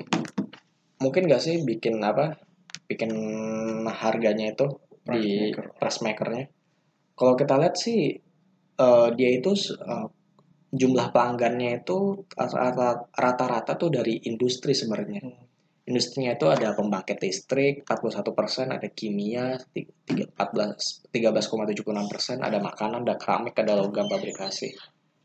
mungkin 0.98 1.22
nggak 1.26 1.42
sih 1.42 1.62
bikin 1.62 2.02
apa? 2.02 2.34
Bikin 2.88 3.10
harganya 3.88 4.52
itu 4.54 4.66
di 5.08 5.52
Price 5.52 5.56
maker. 5.56 5.66
price 5.80 6.00
makernya. 6.04 6.44
Kalau 7.18 7.34
kita 7.34 7.54
lihat 7.58 7.74
sih 7.74 8.14
eh, 8.78 9.08
dia 9.16 9.30
itu 9.32 9.50
eh, 9.78 10.06
jumlah 10.68 11.08
pelanggannya 11.16 11.80
itu 11.80 12.28
rata- 12.36 13.08
rata-rata 13.16 13.72
tuh 13.80 13.88
dari 13.88 14.20
industri 14.28 14.76
sebenarnya. 14.76 15.24
Hmm. 15.24 15.47
Industrinya 15.88 16.36
itu 16.36 16.46
ada 16.52 16.76
pembangkit 16.76 17.16
listrik 17.24 17.88
41%, 17.88 18.76
ada 18.76 18.88
kimia 18.92 19.56
ti- 19.72 19.88
tiga- 20.04 20.28
14 20.36 21.08
13,76%, 21.08 22.44
ada 22.44 22.60
makanan, 22.60 23.08
ada 23.08 23.16
keramik, 23.16 23.56
ada 23.56 23.72
logam 23.72 24.04
pabrikasi. 24.04 24.68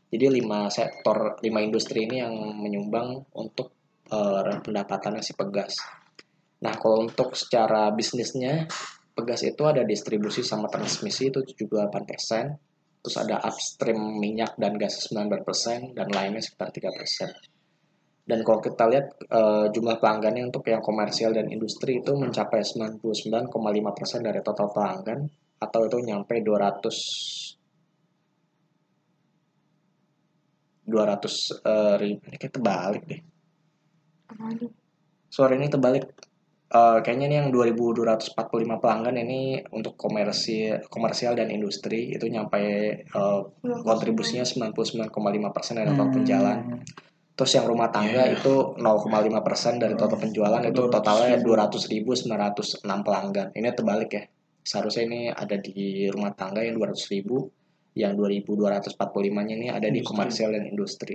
Jadi 0.08 0.40
lima 0.40 0.72
sektor, 0.72 1.36
lima 1.44 1.60
industri 1.60 2.08
ini 2.08 2.24
yang 2.24 2.32
menyumbang 2.56 3.28
untuk 3.36 3.76
eh, 4.08 4.56
pendapatannya 4.64 5.20
si 5.20 5.36
Pegas. 5.36 5.76
Nah, 6.64 6.72
kalau 6.80 7.04
untuk 7.04 7.36
secara 7.36 7.92
bisnisnya, 7.92 8.64
Pegas 9.14 9.46
itu 9.46 9.62
ada 9.62 9.86
distribusi 9.86 10.42
sama 10.42 10.66
transmisi 10.66 11.30
itu 11.30 11.44
78%, 11.44 13.04
terus 13.04 13.16
ada 13.20 13.38
upstream 13.46 14.18
minyak 14.18 14.58
dan 14.58 14.74
gas 14.74 15.06
19%, 15.12 15.94
dan 15.94 16.08
lainnya 16.10 16.42
sekitar 16.42 16.72
3%. 16.74 17.53
Dan 18.24 18.40
kalau 18.40 18.60
kita 18.64 18.88
lihat 18.88 19.20
eh, 19.20 19.66
jumlah 19.68 20.00
pelanggannya 20.00 20.48
untuk 20.48 20.64
yang 20.64 20.80
komersial 20.80 21.36
dan 21.36 21.52
industri 21.52 22.00
itu 22.00 22.16
mencapai 22.16 22.64
99,5% 22.64 23.52
dari 24.24 24.40
total 24.40 24.72
pelanggan 24.72 25.28
atau 25.60 25.80
itu 25.84 25.96
nyampe 26.00 26.40
200 26.40 27.54
200 30.84 31.64
eh, 31.64 31.94
ribu 32.00 32.22
ini 32.28 32.36
kayak 32.40 32.52
terbalik 32.56 33.02
deh. 33.04 33.20
Sorry 35.28 35.54
ini 35.60 35.68
terbalik. 35.68 36.04
Eh, 36.74 36.98
kayaknya 37.04 37.26
ini 37.28 37.36
yang 37.44 37.48
2245 37.52 38.80
pelanggan 38.80 39.16
ini 39.20 39.60
untuk 39.72 40.00
komersial 40.00 40.80
komersial 40.88 41.36
dan 41.36 41.52
industri 41.52 42.16
itu 42.16 42.24
nyampe 42.28 42.60
eh, 43.04 43.40
kontribusinya 43.84 44.48
99,5% 44.48 45.76
dari 45.76 45.88
total 45.92 46.08
penjualan. 46.08 46.58
Hmm. 46.60 47.12
Terus 47.34 47.50
yang 47.58 47.66
rumah 47.66 47.90
tangga 47.90 48.30
Iya. 48.30 48.38
itu 48.38 48.78
0,5% 48.78 49.82
dari 49.82 49.98
total 49.98 50.22
penjualan 50.22 50.62
itu 50.62 50.86
200.000. 50.86 50.94
totalnya 50.94 51.36
200.906 51.42 53.02
pelanggan. 53.02 53.50
Ini 53.50 53.68
terbalik 53.74 54.10
ya. 54.14 54.22
Seharusnya 54.62 55.02
ini 55.10 55.20
ada 55.34 55.58
di 55.58 56.06
rumah 56.14 56.30
tangga 56.32 56.62
yang 56.62 56.78
200.000, 56.78 57.50
yang 57.98 58.14
2.245-nya 58.14 59.54
ini 59.58 59.68
ada 59.68 59.90
di 59.90 59.98
Industri. 60.00 60.08
komersial 60.08 60.50
dan 60.54 60.64
industri. 60.70 61.14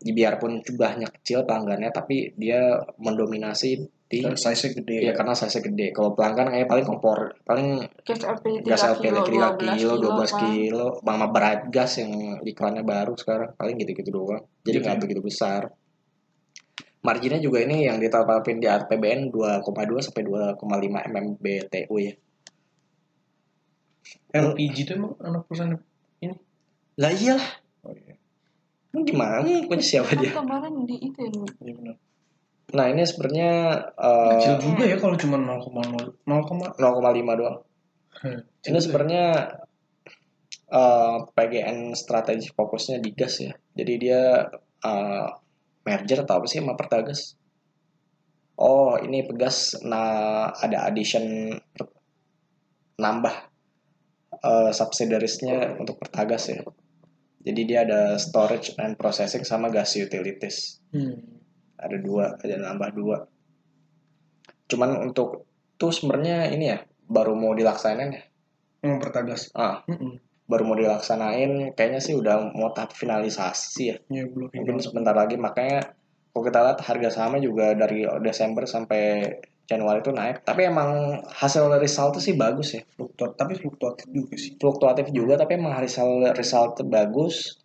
Biarpun 0.00 0.66
jumlahnya 0.66 1.08
kecil 1.14 1.46
pelanggannya, 1.46 1.94
tapi 1.94 2.34
dia 2.34 2.82
mendominasi 2.98 3.99
di 4.10 4.26
Dan 4.26 4.34
size-nya 4.34 4.82
gede 4.82 4.96
ya 5.06 5.12
karena 5.14 5.38
size 5.38 5.62
gede. 5.62 5.94
Kalau 5.94 6.18
pelanggan 6.18 6.50
kayak 6.50 6.66
paling 6.66 6.82
kompor, 6.82 7.30
paling 7.46 7.78
Gas 8.02 8.26
LPG 8.26 8.66
3 8.66 8.70
gas 8.74 8.82
LPG 8.90 9.06
3 9.06 9.30
kilo, 9.30 9.48
kilo, 9.54 9.92
12 10.18 10.34
kan. 10.34 10.40
kilo, 10.42 10.86
sama 10.98 11.26
berat 11.30 11.60
gas 11.70 11.92
yang 12.02 12.12
iklannya 12.42 12.82
baru 12.82 13.14
sekarang 13.14 13.54
paling 13.54 13.78
gitu-gitu 13.78 14.10
doang. 14.10 14.42
Jadi 14.66 14.82
Gitu 14.82 14.82
nggak 14.82 14.96
ya? 14.98 15.02
begitu 15.06 15.20
besar. 15.22 15.62
Marginnya 17.00 17.38
juga 17.38 17.62
ini 17.62 17.86
yang 17.86 18.02
ditetapin 18.02 18.58
di 18.58 18.66
RPBN 18.66 19.30
2,2 19.30 20.02
sampai 20.02 20.22
2,5 20.26 20.58
MMBTU 21.06 21.94
ya. 22.02 22.12
LPG 24.34 24.76
itu 24.90 24.92
emang 24.98 25.14
anak 25.22 25.46
perusahaan 25.46 25.78
ini. 26.18 26.34
Lah 26.98 27.14
iyalah, 27.14 27.50
Oh 27.86 27.94
iya. 27.94 28.14
Emang 28.90 29.04
gimana? 29.06 29.46
Punya 29.70 29.80
siapa 29.80 30.12
Kan 30.12 30.20
dia? 30.20 30.34
kemarin 30.34 30.74
di 30.84 30.96
itu 30.98 31.18
yang 31.22 31.46
Iya 31.62 31.72
benar. 31.78 31.96
Nah 32.70 32.86
ini 32.86 33.02
sebenarnya 33.02 33.52
eh, 33.98 34.32
Kecil 34.38 34.56
juga 34.62 34.84
ya 34.86 34.96
kalau 34.98 35.16
cuma 35.18 35.36
0,0 35.38 36.22
0, 36.22 36.78
0,5 36.78 37.40
doang. 37.40 37.58
Hmm. 38.20 38.40
Ini 38.62 38.78
sebenarnya 38.78 39.24
eh, 40.70 41.16
PGN 41.34 41.96
strategi 41.98 42.48
fokusnya 42.54 43.02
di 43.02 43.10
gas 43.14 43.42
ya. 43.42 43.52
Jadi 43.74 43.92
dia 43.98 44.46
eh, 44.86 45.26
merger 45.86 46.18
atau 46.22 46.42
apa 46.42 46.46
sih 46.46 46.62
sama 46.62 46.78
Pertagas? 46.78 47.34
Oh, 48.60 49.00
ini 49.00 49.24
Pegas 49.24 49.80
nah 49.80 50.52
ada 50.52 50.84
addition 50.84 51.56
nambah 53.00 53.34
eh, 54.36 54.70
subsidiariesnya 54.70 55.80
untuk 55.80 55.98
Pertagas 55.98 56.52
ya. 56.52 56.62
Jadi 57.40 57.60
dia 57.64 57.88
ada 57.88 58.20
storage 58.20 58.76
and 58.76 59.00
processing 59.00 59.48
sama 59.48 59.72
gas 59.72 59.96
utilities. 59.96 60.84
Hmm. 60.92 61.39
Ada 61.80 61.96
dua, 61.98 62.36
ada 62.36 62.56
nambah 62.60 62.90
dua. 62.92 63.16
Cuman 64.68 65.10
untuk 65.10 65.48
tuh 65.74 65.90
sebenarnya 65.90 66.52
ini 66.52 66.64
ya 66.70 66.78
baru 67.08 67.34
mau 67.34 67.56
dilaksanain 67.56 68.10
ya. 68.12 68.22
Yang 68.84 68.96
pertagas. 69.02 69.40
Ah, 69.56 69.82
Mm-mm. 69.88 70.20
baru 70.46 70.62
mau 70.66 70.76
dilaksanain 70.78 71.74
kayaknya 71.74 72.00
sih 72.02 72.14
udah 72.14 72.54
mau 72.54 72.70
tahap 72.76 72.92
finalisasi 72.94 73.82
ya. 73.90 73.96
Ya 74.12 74.24
belum 74.28 74.52
Mungkin 74.52 74.76
final. 74.78 74.84
sebentar 74.84 75.14
lagi 75.16 75.36
makanya 75.40 75.96
kalau 76.30 76.42
kita 76.46 76.58
lihat 76.62 76.78
harga 76.86 77.08
sahamnya 77.10 77.42
juga 77.42 77.74
dari 77.74 78.06
Desember 78.22 78.62
sampai 78.68 79.26
Januari 79.66 80.02
itu 80.02 80.10
naik. 80.10 80.42
Tapi 80.42 80.66
emang 80.66 81.22
hasil 81.30 81.70
result 81.78 82.18
sih 82.18 82.34
bagus 82.34 82.74
ya. 82.74 82.82
Fluktuat, 82.94 83.38
tapi 83.38 83.54
fluktuatif 83.54 84.06
juga 84.10 84.34
sih. 84.34 84.58
Fluktuatif 84.58 85.06
juga 85.14 85.38
tapi 85.38 85.58
emang 85.58 85.74
hasil 85.78 86.34
result 86.34 86.82
bagus. 86.86 87.62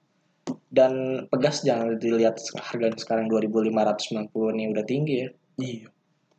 Dan 0.69 1.25
pegas 1.29 1.61
jangan 1.61 1.95
dilihat 1.95 2.41
harga 2.57 2.87
sekarang 2.97 3.29
2590 3.29 4.53
ini 4.57 4.63
udah 4.73 4.85
tinggi 4.85 5.15
ya. 5.21 5.29
Iya. 5.61 5.87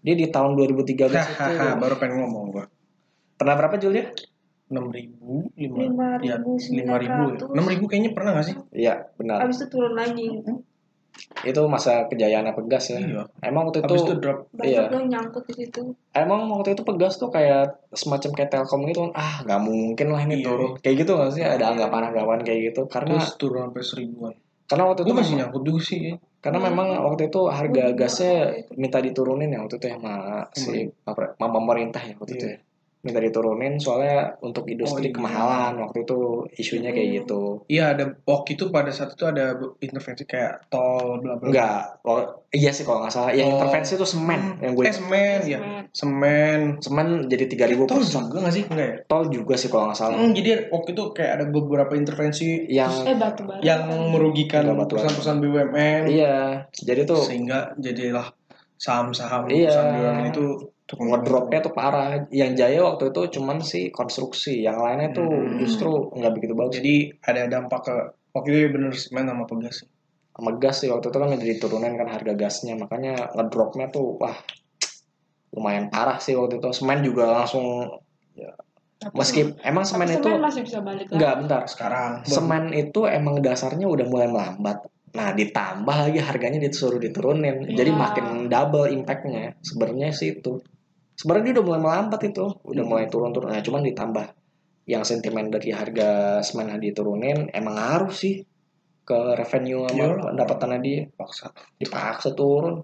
Dia 0.06 0.14
di 0.14 0.26
tahun 0.30 0.54
2013 0.54 0.86
itu 0.86 1.18
Hahaha, 1.18 1.78
baru 1.82 1.94
pengen 1.98 2.22
ngomong 2.22 2.44
gua. 2.54 2.64
pernah 3.36 3.54
berapa 3.58 3.76
Julia? 3.76 4.14
Enam 4.66 4.90
ribu, 4.90 5.46
lima, 5.54 5.76
Lima 5.78 6.06
ya, 6.24 6.42
ribu 6.42 6.58
lima 6.58 6.94
ribu, 6.98 7.22
ya. 7.30 7.38
sembilan 7.38 7.54
enam 7.54 7.66
ribu 7.70 7.84
kayaknya 7.86 8.10
pernah 8.18 8.30
nggak 8.34 8.46
sih? 8.50 8.56
Iya, 8.74 8.94
benar. 9.14 9.46
Abis 9.46 9.62
itu 9.62 9.66
turun 9.70 9.94
lagi. 9.94 10.26
Itu 11.42 11.61
masa 11.66 12.05
kejayaannya 12.07 12.52
pegas 12.55 12.90
ya. 12.90 12.98
Iya. 12.98 13.22
Emang 13.40 13.68
waktu 13.68 13.81
Habis 13.81 14.02
itu 14.02 14.05
itu 14.07 14.14
drop. 14.18 14.38
Banyak 14.50 14.66
Iya. 14.66 14.83
yang 14.90 15.07
nyangkut 15.07 15.44
di 15.46 15.55
situ. 15.57 15.81
emang 16.12 16.48
waktu 16.48 16.72
itu 16.72 16.83
pegas 16.83 17.16
tuh 17.16 17.29
kayak 17.29 17.76
semacam 17.90 18.31
kayak 18.33 18.50
Telkom 18.50 18.81
gitu 18.85 19.00
kan 19.02 19.12
ah 19.14 19.35
nggak 19.42 19.61
mungkin 19.61 20.07
lah 20.09 20.20
ini 20.22 20.40
Iya. 20.40 20.46
turun 20.46 20.70
kayak 20.79 20.96
gitu 20.98 21.12
nggak 21.12 21.31
sih 21.31 21.44
ada 21.44 21.64
anggapan-anggapan 21.70 22.40
kayak 22.40 22.61
gitu 22.66 22.83
karena 22.87 23.16
Terus 23.16 23.37
turun 23.37 23.61
sampai 23.68 23.83
seribuan. 23.83 24.33
karena 24.66 24.85
waktu 24.85 25.00
itu 25.00 25.07
Gue 25.07 25.14
masih 25.14 25.29
memang, 25.29 25.40
nyangkut 25.44 25.62
juga 25.62 25.81
sih. 25.83 26.00
ya. 26.02 26.14
karena 26.38 26.59
Iya. 26.59 26.66
memang 26.68 26.88
waktu 27.02 27.22
itu 27.26 27.40
harga 27.48 27.85
gasnya 27.92 28.35
waktu 28.40 28.59
itu. 28.59 28.72
minta 28.76 28.98
diturunin 28.98 29.48
ya 29.48 29.59
waktu 29.61 29.76
itu 29.76 29.87
ya 29.87 29.94
sama 29.94 30.14
si 30.52 30.72
apa- 31.02 31.31
sama 31.33 31.48
pemerintah 31.52 32.00
ya 32.00 32.14
waktu 32.16 32.33
itu 32.35 32.46
Iya. 32.46 32.55
ya 32.55 32.59
minta 33.06 33.18
diturunin 33.18 33.74
soalnya 33.76 34.16
untuk 34.40 34.66
industri 34.66 35.08
iya. 35.08 35.14
kemahalan 35.14 35.78
waktu 35.78 36.02
itu 36.02 36.18
isunya 36.54 36.90
kayak 36.90 37.06
Hmm. 37.06 37.16
gitu 37.18 37.42
Iya 37.66 37.84
ada 37.92 38.04
waktu 38.24 38.48
itu 38.52 38.68
pada 38.68 38.90
saat 38.90 39.12
itu 39.12 39.24
ada 39.24 39.54
intervensi 39.78 40.24
kayak 40.24 40.66
tol 40.66 41.16
bla 41.18 41.34
bla. 41.34 41.46
enggak 41.46 41.80
oh, 42.02 42.18
iya 42.48 42.68
sih 42.68 42.82
kalau 42.82 43.00
nggak 43.00 43.12
salah 43.12 43.30
yang 43.30 43.46
Oh. 43.46 43.54
intervensi 43.56 43.94
itu 43.94 44.04
semen 44.04 44.58
yang 44.58 44.72
gue 44.72 44.84
Eh 44.84 44.92
semen 44.92 45.38
ya. 45.44 45.58
Semen. 45.58 45.82
Semen. 45.92 46.58
semen 46.80 47.06
jadi 47.26 47.44
3000 47.46 47.86
Tol 47.86 47.96
per 47.96 48.04
juga 48.04 48.36
nggak 48.40 48.52
sih? 48.52 48.64
Enggak 48.66 48.88
ya? 48.88 48.96
tol 49.06 49.24
juga 49.28 49.54
sih 49.54 49.68
kalau 49.68 49.84
nggak 49.86 49.96
salah 49.96 50.16
Hmm, 50.16 50.32
jadi 50.32 50.50
waktu 50.68 50.88
itu 50.90 51.04
kayak 51.12 51.32
ada 51.32 51.44
beberapa 51.46 51.92
intervensi 51.94 52.46
yang 52.68 52.90
Eh 53.04 53.14
batu 53.14 53.42
bara. 53.42 53.60
yang 53.60 53.82
merugikan 54.10 54.66
batu 54.66 54.74
bara. 54.92 55.06
perusahaan-perusahaan 55.06 55.38
BUMN 55.38 56.02
iya 56.08 56.34
jadi 56.72 57.04
tuh 57.04 57.22
sehingga 57.22 57.70
jadilah 57.76 58.26
saham-saham 58.74 59.46
Iya. 59.46 59.68
perusahaan 59.68 59.92
BUMN 59.94 60.26
itu. 60.28 60.44
Ngedropnya 60.87 61.59
tuh 61.61 61.75
parah. 61.75 62.31
Yang 62.31 62.53
jaya 62.62 62.81
waktu 62.87 63.11
itu 63.11 63.22
cuman 63.38 63.59
sih 63.59 63.90
konstruksi 63.90 64.62
yang 64.62 64.79
lainnya 64.79 65.11
tuh 65.11 65.27
Hmm. 65.27 65.59
justru 65.59 65.90
nggak 66.14 66.33
begitu 66.33 66.55
bagus. 66.55 66.79
Jadi 66.79 66.94
ada 67.20 67.42
dampak 67.51 67.81
ke 67.83 67.94
waktu 68.31 68.49
itu 68.55 68.68
bener 68.70 68.94
semen 68.94 69.27
sama 69.27 69.44
pegas 69.44 69.83
sama 70.37 70.53
gas 70.61 70.85
sih 70.85 70.92
waktu 70.92 71.09
itu 71.09 71.16
kan 71.16 71.33
jadi 71.33 71.55
turunan 71.57 71.92
kan 71.96 72.07
harga 72.07 72.33
gasnya. 72.37 72.77
Makanya 72.77 73.35
ngedropnya 73.35 73.88
tuh 73.88 74.14
wah 74.16 74.37
lumayan 75.51 75.88
parah 75.88 76.20
sih 76.20 76.37
waktu 76.37 76.61
itu. 76.61 76.68
Semen 76.70 77.03
juga 77.03 77.25
langsung 77.33 77.88
Tapi- 78.96 79.12
meski 79.12 79.40
emang 79.61 79.85
tapi 79.85 79.90
semen 79.92 80.09
itu 80.12 80.29
masih 80.38 80.62
bisa 80.62 80.79
balik 80.81 81.05
lagi. 81.05 81.14
enggak 81.16 81.35
bentar. 81.40 81.62
Sekarang. 81.66 82.11
Semen 82.22 82.70
itu 82.72 83.01
emang 83.05 83.40
dasarnya 83.40 83.85
udah 83.85 84.07
mulai 84.07 84.29
melambat. 84.29 84.87
Nah 85.12 85.33
ditambah 85.33 85.96
lagi 86.09 86.20
harganya 86.20 86.61
disuruh 86.61 86.96
diturunin. 86.96 87.64
Jadi 87.72 87.90
Iya. 87.90 87.96
makin 87.96 88.27
double 88.46 88.92
impactnya 88.92 89.57
sebenarnya 89.61 90.12
sih 90.12 90.37
itu 90.37 90.61
sebenarnya 91.16 91.44
dia 91.50 91.55
udah 91.59 91.64
mulai 91.66 91.81
melambat 91.83 92.20
itu 92.29 92.44
udah 92.62 92.83
Hmm. 92.85 92.90
mulai 92.92 93.07
turun-turun 93.09 93.48
nah 93.50 93.61
cuman 93.61 93.83
ditambah 93.83 94.26
yang 94.87 95.02
sentimen 95.02 95.50
dari 95.50 95.74
harga 95.74 96.38
semen 96.40 96.70
diturunin 96.79 97.50
emang 97.50 97.74
ngaruh 97.74 98.12
sih 98.12 98.44
ke 99.02 99.18
revenue 99.35 99.87
sama 99.87 99.98
Iyalah. 99.98 100.22
pendapatannya 100.31 100.79
dia 100.83 101.00
paksa. 101.11 101.50
dipaksa 101.79 102.35
turun 102.35 102.83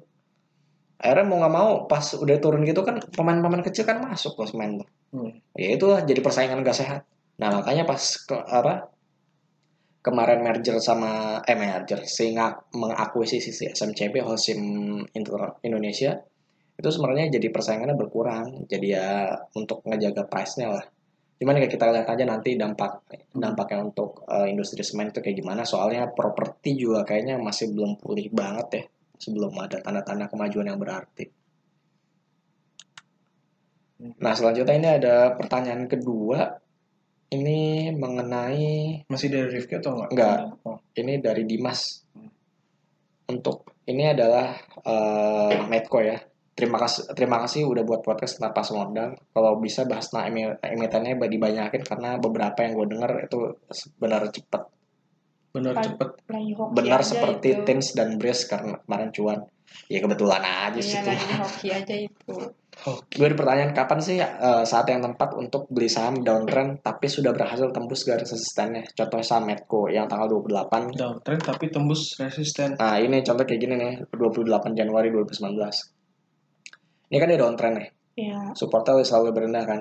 akhirnya 0.98 1.26
mau 1.26 1.38
nggak 1.42 1.54
mau 1.54 1.70
pas 1.86 2.14
udah 2.14 2.36
turun 2.38 2.62
gitu 2.62 2.82
kan 2.82 2.98
pemain-pemain 3.10 3.62
kecil 3.62 3.82
kan 3.82 3.98
masuk 4.00 4.34
ke 4.38 4.50
semen 4.50 4.82
tuh 4.82 4.88
Hmm. 5.12 5.28
ya 5.52 5.76
itulah 5.76 6.00
jadi 6.02 6.24
persaingan 6.24 6.64
gak 6.64 6.78
sehat 6.78 7.00
nah 7.36 7.52
makanya 7.52 7.84
pas 7.84 8.00
ke 8.00 8.32
apa 8.32 8.88
kemarin 10.00 10.40
merger 10.40 10.80
sama 10.80 11.38
eh 11.44 11.54
merger 11.54 12.00
sehingga 12.02 12.58
mengakuisisi 12.72 13.52
si 13.52 13.64
SMCP 13.68 14.18
Holcim 14.18 14.58
Indonesia 15.62 16.16
itu 16.82 16.90
sebenarnya 16.90 17.38
jadi 17.38 17.48
persaingannya 17.54 17.94
berkurang. 17.94 18.66
Jadi 18.66 18.90
ya 18.90 19.38
untuk 19.54 19.86
ngejaga 19.86 20.26
price-nya 20.26 20.74
lah. 20.74 20.84
Cuman 21.38 21.62
ya 21.62 21.70
kita 21.70 21.94
lihat 21.94 22.10
aja 22.10 22.26
nanti 22.26 22.58
dampak 22.58 23.06
dampaknya 23.30 23.86
untuk 23.86 24.26
eh, 24.26 24.50
industri 24.50 24.82
semen 24.82 25.14
itu 25.14 25.22
kayak 25.22 25.38
gimana. 25.38 25.62
Soalnya 25.62 26.10
properti 26.10 26.74
juga 26.74 27.06
kayaknya 27.06 27.38
masih 27.38 27.70
belum 27.70 28.02
pulih 28.02 28.26
banget 28.34 28.68
ya 28.74 28.84
masih 29.14 29.38
belum 29.38 29.54
ada 29.54 29.78
tanda-tanda 29.78 30.26
kemajuan 30.26 30.66
yang 30.74 30.82
berarti. 30.82 31.30
Nah 34.18 34.34
selanjutnya 34.34 34.74
ini 34.74 34.88
ada 34.98 35.38
pertanyaan 35.38 35.86
kedua. 35.86 36.58
Ini 37.32 37.94
mengenai 37.96 39.06
Masih 39.08 39.32
dari 39.32 39.48
Rifki 39.56 39.78
atau 39.78 39.94
enggak? 39.94 40.10
enggak. 40.12 40.38
Oh. 40.66 40.82
ini 40.98 41.22
dari 41.22 41.46
Dimas. 41.46 42.02
Untuk 43.30 43.70
ini 43.86 44.10
adalah 44.10 44.58
eh, 44.82 45.56
Medco 45.70 46.02
ya 46.02 46.18
terima 46.62 46.78
kasih 46.78 47.02
terima 47.18 47.42
kasih 47.42 47.66
udah 47.66 47.82
buat 47.82 48.06
podcast 48.06 48.38
tentang 48.38 48.54
pas 48.54 48.68
modal 48.70 49.18
kalau 49.34 49.58
bisa 49.58 49.82
bahas 49.82 50.06
nah 50.14 50.30
emi- 50.30 50.54
emitennya 50.62 51.18
dibanyakin 51.18 51.82
karena 51.82 52.22
beberapa 52.22 52.62
yang 52.62 52.78
gue 52.78 52.86
denger 52.94 53.12
itu 53.26 53.38
benar 53.98 54.22
cepet 54.30 54.62
Bener 55.52 55.76
Kan- 55.76 55.84
cepet. 55.84 56.08
Benar 56.72 57.00
seperti 57.04 57.48
itu. 57.52 57.62
Tins 57.68 57.92
dan 57.92 58.16
Brace 58.16 58.48
karena 58.48 58.72
kemarin 58.88 59.12
cuan 59.12 59.40
ya 59.88 60.00
kebetulan 60.04 60.40
aja 60.40 60.80
sih 60.80 60.96
Iya 60.96 61.00
itu 61.00 61.08
lagi 61.12 61.32
hoki 61.40 61.68
aja 61.72 61.94
itu. 61.96 62.34
Gue 63.12 63.26
ada 63.28 63.36
pertanyaan 63.36 63.72
kapan 63.76 64.00
sih 64.00 64.16
eh, 64.20 64.64
saat 64.64 64.88
yang 64.88 65.04
tepat 65.04 65.36
untuk 65.36 65.68
beli 65.68 65.92
saham 65.92 66.24
downtrend 66.24 66.80
tapi 66.80 67.04
sudah 67.04 67.36
berhasil 67.36 67.68
tembus 67.68 68.08
garis 68.08 68.32
resistennya 68.32 68.80
contohnya 68.96 69.24
saham 69.24 69.44
Medco 69.48 69.92
yang 69.92 70.08
tanggal 70.08 70.28
28 70.40 70.96
Downtrend 70.96 71.42
tapi 71.44 71.68
tembus 71.68 72.16
resisten. 72.16 72.72
Nah 72.80 72.96
ini 72.96 73.20
contoh 73.20 73.44
kayak 73.44 73.60
gini 73.60 73.74
nih 73.76 73.92
28 74.08 74.72
Januari 74.72 75.12
2019 75.12 75.52
Ini 77.12 77.20
kan 77.20 77.28
dia 77.28 77.40
downtrend 77.44 77.76
nih. 77.76 77.88
Iya. 78.16 78.56
Supportnya 78.56 79.04
selalu 79.04 79.36
berendah 79.36 79.64
kan. 79.68 79.80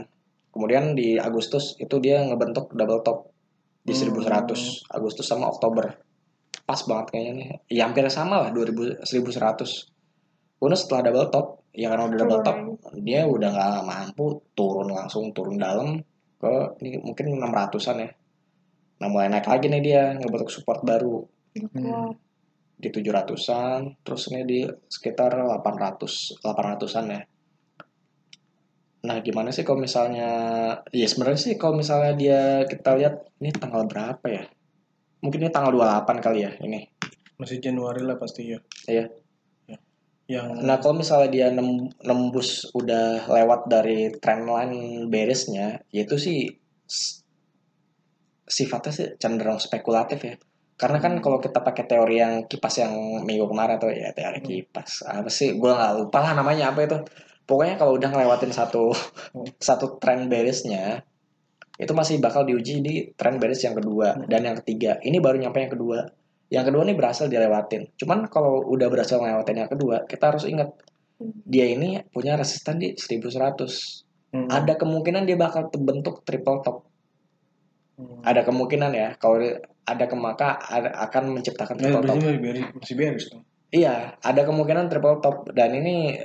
Kemudian 0.52 0.92
di 0.92 1.16
Agustus 1.16 1.80
itu 1.80 1.96
dia 2.04 2.20
ngebentuk 2.28 2.76
double 2.76 3.00
top 3.08 3.32
Di 3.82 3.96
Hmm. 3.96 4.20
1100 4.20 4.84
Agustus 4.92 5.26
sama 5.26 5.48
Oktober. 5.48 5.96
Pas 6.68 6.82
banget 6.84 7.16
kayaknya 7.16 7.32
nih. 7.40 7.48
Ya 7.72 7.88
hampir 7.88 8.04
sama 8.12 8.44
lah 8.44 8.52
2000, 8.52 9.00
1100 9.08 9.88
Kemudian 10.60 10.76
setelah 10.76 11.08
double 11.08 11.32
top 11.32 11.64
Ya 11.72 11.88
karena 11.88 12.12
udah 12.12 12.18
double 12.20 12.42
top 12.44 12.58
Dia 13.00 13.24
udah 13.24 13.48
nggak 13.48 13.88
mampu 13.88 14.44
turun 14.52 14.92
langsung 14.92 15.32
turun 15.32 15.56
dalam 15.56 16.04
ke 16.42 16.54
ini 16.82 16.98
mungkin 17.00 17.38
600an 17.38 17.98
ya. 18.02 18.10
Nah 18.98 19.08
mulai 19.08 19.30
naik 19.30 19.46
lagi 19.46 19.70
nih 19.70 19.82
dia 19.82 20.04
ngebentuk 20.18 20.50
support 20.50 20.82
baru. 20.82 21.22
Wah, 21.78 22.10
di 22.82 22.90
700-an, 22.90 24.02
terus 24.02 24.34
ini 24.34 24.42
di 24.44 24.60
sekitar 24.66 25.38
800 25.38 26.42
800-an 26.42 27.06
ya. 27.14 27.22
Nah, 29.02 29.18
gimana 29.26 29.50
sih 29.50 29.66
kalau 29.66 29.82
misalnya 29.82 30.30
ya 30.94 31.08
sebenarnya 31.10 31.42
sih 31.42 31.54
kalau 31.58 31.78
misalnya 31.78 32.14
dia 32.14 32.42
kita 32.66 32.98
lihat 32.98 33.30
ini 33.42 33.50
tanggal 33.54 33.86
berapa 33.86 34.26
ya? 34.30 34.46
Mungkin 35.22 35.46
ini 35.46 35.52
tanggal 35.54 35.74
28 35.74 36.22
kali 36.22 36.40
ya 36.46 36.52
ini. 36.62 36.86
Masih 37.38 37.58
Januari 37.62 38.02
lah 38.06 38.18
pasti 38.22 38.54
ya. 38.54 38.60
Iya. 38.86 39.06
Ya. 39.70 39.78
Yang 40.30 40.46
Nah, 40.62 40.78
kalau 40.78 41.02
misalnya 41.02 41.30
dia 41.34 41.48
nem- 41.50 41.90
nembus 42.06 42.70
udah 42.78 43.26
lewat 43.30 43.70
dari 43.70 44.14
trendline 44.22 45.10
beresnya, 45.10 45.82
yaitu 45.90 46.22
sih 46.22 46.46
sifatnya 48.46 48.92
sih 48.94 49.08
cenderung 49.18 49.58
spekulatif 49.58 50.20
ya. 50.22 50.36
Karena 50.82 50.98
kan 50.98 51.14
kalau 51.22 51.38
kita 51.38 51.62
pakai 51.62 51.86
teori 51.86 52.18
yang 52.18 52.34
kipas 52.50 52.82
yang 52.82 53.22
minggu 53.22 53.46
kemarin 53.46 53.78
tuh 53.78 53.94
ya 53.94 54.10
teori 54.18 54.42
kipas 54.42 55.06
apa 55.06 55.30
sih? 55.30 55.54
Gue 55.54 55.70
nggak 55.70 55.94
lupa 56.02 56.18
lah 56.26 56.34
namanya 56.34 56.74
apa 56.74 56.90
itu. 56.90 56.98
Pokoknya 57.46 57.78
kalau 57.78 58.02
udah 58.02 58.10
ngelewatin 58.10 58.50
satu 58.50 58.90
Hmm. 58.90 59.46
satu 59.70 60.02
trend 60.02 60.26
beresnya 60.26 61.06
itu 61.78 61.94
masih 61.94 62.18
bakal 62.18 62.46
diuji 62.46 62.82
di 62.82 63.14
trend 63.14 63.38
bearish 63.38 63.62
yang 63.62 63.78
kedua 63.78 64.18
Hmm. 64.18 64.26
dan 64.26 64.42
yang 64.42 64.58
ketiga. 64.66 64.98
Ini 65.06 65.22
baru 65.22 65.38
nyampe 65.38 65.62
yang 65.62 65.74
kedua. 65.78 66.00
Yang 66.52 66.66
kedua 66.74 66.82
nih 66.84 66.98
berhasil 66.98 67.26
dilewatin. 67.32 67.94
Cuman 67.96 68.28
kalau 68.28 68.66
udah 68.68 68.92
berhasil 68.92 69.16
ngelewatin 69.22 69.58
yang 69.64 69.72
kedua, 69.72 70.04
kita 70.04 70.36
harus 70.36 70.44
ingat 70.50 70.76
dia 71.48 71.70
ini 71.70 72.02
punya 72.12 72.36
resisten 72.36 72.82
di 72.82 72.98
1100. 72.98 74.04
Hmm. 74.34 74.50
Ada 74.50 74.76
kemungkinan 74.76 75.24
dia 75.30 75.38
bakal 75.38 75.70
terbentuk 75.70 76.26
triple 76.28 76.60
top. 76.66 76.91
Hmm. 78.02 78.22
Ada 78.24 78.42
kemungkinan 78.42 78.92
ya 78.92 79.14
kalau 79.16 79.38
ada 79.84 80.06
kemaka 80.06 80.58
ada- 80.60 80.98
akan 81.00 81.24
menciptakan 81.32 81.76
triple 81.76 82.02
top. 82.02 82.18
berarti 82.18 82.62
masih 82.74 82.96
beres, 82.98 82.98
beres. 82.98 83.26
Iya, 83.70 83.94
ada 84.18 84.42
kemungkinan 84.42 84.86
triple 84.88 85.18
top 85.20 85.48
dan 85.52 85.72
ini 85.72 86.18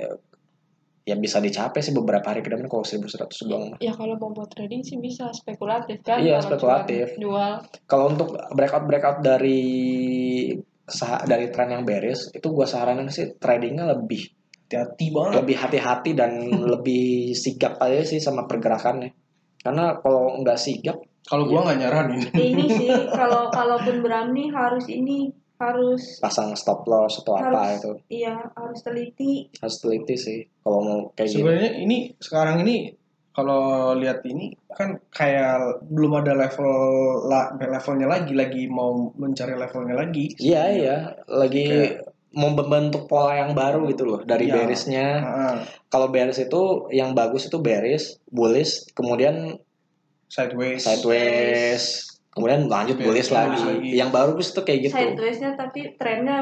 ya 1.03 1.15
bisa 1.15 1.37
dicapai 1.37 1.79
sih 1.79 1.93
beberapa 1.93 2.25
hari 2.25 2.41
ke 2.41 2.49
depan 2.49 2.67
kalau 2.67 2.83
1100 2.83 3.31
doang. 3.45 3.71
Ya 3.79 3.93
kalau 3.93 4.17
mau 4.17 4.27
buat 4.29 4.49
trading 4.49 4.83
sih 4.83 4.97
bisa 4.97 5.31
spekulatif 5.31 6.03
kan. 6.03 6.19
Iya, 6.19 6.37
Kalau 6.37 6.47
spekulatif. 6.49 7.05
Jual. 7.15 7.63
Kalau 7.85 8.05
untuk 8.09 8.27
breakout 8.51 8.83
breakout 8.83 9.19
dari 9.21 9.63
sah- 10.83 11.23
dari 11.23 11.47
tren 11.47 11.71
yang 11.71 11.83
bearish 11.83 12.31
itu 12.31 12.47
gua 12.49 12.65
saranin 12.65 13.07
sih 13.07 13.35
tradingnya 13.35 13.87
lebih 13.89 14.27
Hati-hati 14.67 15.05
banget. 15.09 15.33
lebih 15.37 15.55
hati-hati 15.57 16.11
dan 16.11 16.31
lebih 16.73 17.05
sigap 17.33 17.79
aja 17.79 18.03
sih 18.03 18.19
sama 18.19 18.43
pergerakannya. 18.43 19.15
Karena 19.57 19.95
kalau 19.97 20.35
nggak 20.37 20.55
sigap, 20.55 20.99
Kalau 21.27 21.43
gua 21.45 21.67
nggak 21.67 21.79
nyaranin. 21.79 22.23
ini 22.33 22.65
sih 22.71 22.89
kalau 23.11 23.51
kalaupun 23.51 23.99
berani 23.99 24.47
harus 24.49 24.87
ini 24.87 25.27
harus 25.57 26.21
pasang 26.21 26.53
stop 26.53 26.85
loss 26.85 27.17
atau 27.19 27.33
apa 27.33 27.49
Harus. 27.49 27.81
itu 27.81 27.91
iya 28.13 28.37
harus 28.53 28.77
teliti 28.85 29.49
harus 29.57 29.77
teliti 29.81 30.13
sih 30.13 30.39
kalau 30.61 30.79
mau 30.79 30.99
kayak 31.11 31.33
gitu. 31.33 31.41
Sebenarnya 31.41 31.71
ini 31.81 31.97
sekarang 32.21 32.61
ini 32.61 32.93
kalau 33.33 33.93
lihat 33.93 34.21
ini 34.25 34.53
kan 34.69 35.01
kayak 35.09 35.81
belum 35.85 36.21
ada 36.21 36.33
level 36.33 36.69
la, 37.25 37.53
levelnya 37.53 38.05
lagi 38.05 38.33
lagi 38.33 38.65
mau 38.65 39.09
mencari 39.13 39.53
levelnya 39.53 39.93
lagi. 39.93 40.33
Iya 40.37 40.63
iya, 40.73 40.97
lagi 41.25 41.65
Kayak- 41.65 42.05
mau 42.37 42.53
membentuk 42.53 43.09
pola 43.09 43.33
yang 43.41 43.57
baru 43.57 43.89
gitu 43.89 44.05
loh 44.05 44.21
dari 44.21 44.45
bearishnya. 44.45 45.07
Ah, 45.21 45.57
Kalau 45.89 46.13
bearish 46.13 46.37
itu 46.39 46.85
yang 46.93 47.17
bagus 47.17 47.49
itu 47.49 47.57
bearish, 47.57 48.21
bullish, 48.29 48.85
kemudian 48.93 49.57
sideways. 50.27 50.83
sideways, 50.83 51.83
kemudian 52.31 52.67
lanjut 52.67 52.99
bullish 52.99 53.27
Bullish 53.27 53.31
lagi. 53.31 53.59
lagi. 53.63 53.89
Yang 53.95 54.09
bagus 54.13 54.47
itu 54.53 54.61
kayak 54.63 54.79
gitu. 54.87 54.95
sidewaysnya 54.95 55.51
tapi 55.55 55.79
trennya 55.95 56.37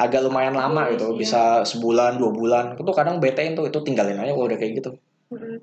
Agak 0.00 0.24
lumayan 0.24 0.56
lama 0.56 0.88
Bullish, 0.88 0.96
gitu, 0.96 1.06
iya. 1.12 1.18
bisa 1.20 1.42
sebulan 1.68 2.16
dua 2.16 2.32
bulan. 2.32 2.64
Itu 2.80 2.92
kadang 2.96 3.20
BT 3.20 3.52
itu 3.52 3.62
itu 3.68 3.78
tinggalin 3.84 4.16
aja 4.16 4.32
kalau 4.32 4.48
udah 4.48 4.56
kayak 4.56 4.72
gitu. 4.80 4.90
mm, 5.28 5.58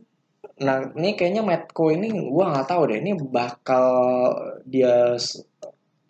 Nah, 0.57 0.89
ini 0.97 1.13
kayaknya 1.13 1.41
Medco 1.45 1.89
ini 1.93 2.09
gua 2.29 2.53
nggak 2.53 2.69
tahu 2.69 2.81
deh. 2.89 3.01
Ini 3.01 3.17
bakal 3.29 3.85
dia 4.65 5.17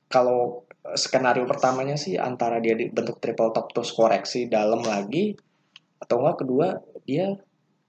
kalau 0.07 0.67
skenario 0.95 1.43
pertamanya 1.43 1.99
sih 1.99 2.15
antara 2.15 2.63
dia 2.63 2.71
dibentuk 2.75 3.19
triple 3.19 3.51
top 3.51 3.75
terus 3.75 3.91
koreksi 3.91 4.47
dalam 4.47 4.79
lagi 4.79 5.35
atau 5.99 6.23
enggak 6.23 6.47
kedua 6.47 6.79
dia 7.03 7.35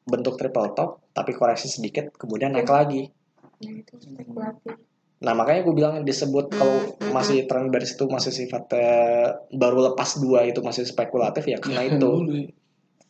bentuk 0.03 0.35
triple 0.35 0.75
top 0.75 1.12
tapi 1.14 1.31
koreksi 1.37 1.71
sedikit 1.71 2.11
kemudian 2.14 2.51
naik 2.55 2.66
lagi. 2.66 3.11
Ya 3.59 3.73
itu 3.73 3.94
spekulatif 3.97 4.75
Nah, 5.18 5.35
makanya 5.35 5.66
gue 5.66 5.75
bilang 5.75 5.94
disebut 6.01 6.47
kalau 6.49 6.79
masih 7.11 7.42
trend 7.44 7.75
bearish 7.75 7.99
itu 7.99 8.07
masih 8.07 8.31
sifatnya 8.31 8.87
baru 9.51 9.90
lepas 9.90 10.14
dua 10.16 10.47
itu 10.47 10.62
masih 10.62 10.87
spekulatif 10.87 11.42
ya 11.44 11.59
karena 11.59 11.90
itu. 11.90 11.99
dulu. 11.99 12.47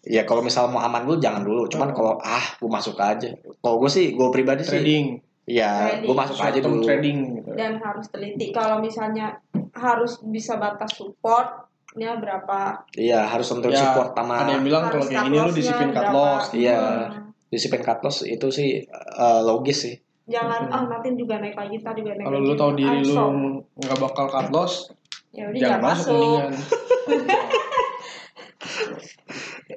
Ya 0.01 0.25
kalau 0.25 0.41
misal 0.41 0.73
mau 0.73 0.81
aman 0.81 1.05
dulu 1.05 1.21
jangan 1.21 1.45
dulu. 1.45 1.69
Cuman 1.69 1.93
Oh. 1.93 1.95
kalau 1.95 2.13
ah 2.19 2.57
gue 2.57 2.65
masuk 2.67 2.97
aja. 2.97 3.29
Kalau 3.55 3.77
gue 3.77 3.93
sih 3.93 4.17
gue 4.17 4.29
pribadi 4.31 4.65
sih 4.65 4.81
trading, 4.81 5.21
Ya, 5.45 5.69
Trading. 5.93 6.09
gue 6.09 6.17
masuk 6.17 6.39
aja 6.39 6.59
dulu. 6.59 6.81
trading 6.83 7.19
gitu. 7.35 7.51
dan 7.53 7.77
harus 7.77 8.07
teliti 8.09 8.47
kalau 8.51 8.81
misalnya 8.81 9.37
harus 9.73 10.17
bisa 10.23 10.57
batas 10.57 10.97
supportnya 10.97 12.17
berapa 12.17 12.89
Iya, 12.93 13.21
harus 13.27 13.49
untuk 13.51 13.69
Ya, 13.69 13.85
support 13.85 14.13
sama 14.13 14.45
Ada 14.45 14.57
yang 14.57 14.65
bilang 14.65 14.89
kalau 14.89 15.05
kayak 15.05 15.25
gini 15.25 15.37
lu 15.39 15.53
disiplin 15.53 15.91
cut 15.91 16.09
loss. 16.09 16.45
Iya. 16.53 16.79
Hmm. 16.81 17.37
disiplin 17.49 17.81
cut 17.81 18.01
loss 18.01 18.25
itu 18.25 18.49
sih 18.49 18.89
eh, 18.89 19.41
logis 19.43 19.79
sih. 19.83 19.97
Jangan 20.29 20.61
Hmm. 20.69 20.77
ah 20.77 20.83
nanti 20.87 21.09
juga 21.17 21.41
naik 21.41 21.57
lagi 21.57 21.77
tadi 21.81 22.01
juga 22.05 22.15
naik 22.15 22.27
Kalau 22.29 22.41
lu 22.41 22.55
tahu 22.55 22.73
diri 22.77 23.01
lu 23.03 23.17
nggak 23.75 23.99
bakal 23.99 24.27
cut 24.29 24.49
loss, 24.53 24.93
ya 25.33 25.49
udah 25.49 25.59
jangan 25.59 25.81
masuk 25.83 26.13
mendingan. 26.13 26.53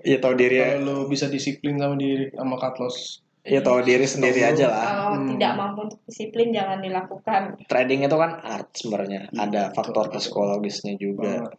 Iya 0.02 0.18
tahu 0.18 0.34
diri 0.34 0.56
ya. 0.58 0.68
Kalau 0.80 0.82
lu 0.82 0.96
bisa 1.06 1.30
disiplin 1.30 1.78
sama 1.78 1.94
diri 1.94 2.32
sama 2.34 2.56
cut 2.58 2.76
loss. 2.82 3.22
Iya 3.42 3.62
tahu 3.62 3.82
diri 3.82 4.06
sendiri 4.06 4.42
aja 4.46 4.66
lah. 4.70 4.86
kalau 4.86 5.10
Hmm. 5.18 5.28
tidak 5.34 5.52
mampu 5.58 5.80
untuk 5.90 6.00
disiplin 6.06 6.54
jangan 6.54 6.78
dilakukan 6.78 7.42
Trading 7.66 8.06
itu 8.06 8.18
kan 8.18 8.32
art 8.40 8.70
sebenarnya. 8.74 9.22
Ada 9.34 9.74
faktor 9.74 10.10
psikologisnya 10.10 10.94
juga. 10.96 11.50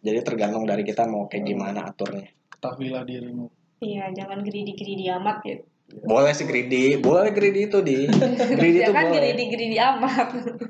Jadi 0.00 0.20
tergantung 0.24 0.64
dari 0.64 0.80
kita 0.80 1.04
mau 1.04 1.28
kayak 1.28 1.44
gimana 1.44 1.88
aturnya. 1.88 2.28
Ketahuilah 2.52 3.04
dirimu. 3.04 3.48
iya 3.80 4.12
jangan 4.12 4.44
greedy 4.44 4.76
greedy 4.76 5.08
amat 5.08 5.40
gitu 5.40 5.64
Boleh 5.90 6.30
sih 6.30 6.44
greedy, 6.44 6.96
boleh 6.96 7.30
greedy 7.30 7.66
itu 7.66 7.78
di. 7.80 8.06
Greedy 8.50 8.78
itu 8.80 8.90
jangan 8.90 9.04
boleh. 9.04 9.18
greedy 9.26 9.44
greedy 9.50 9.78
amat 9.78 10.26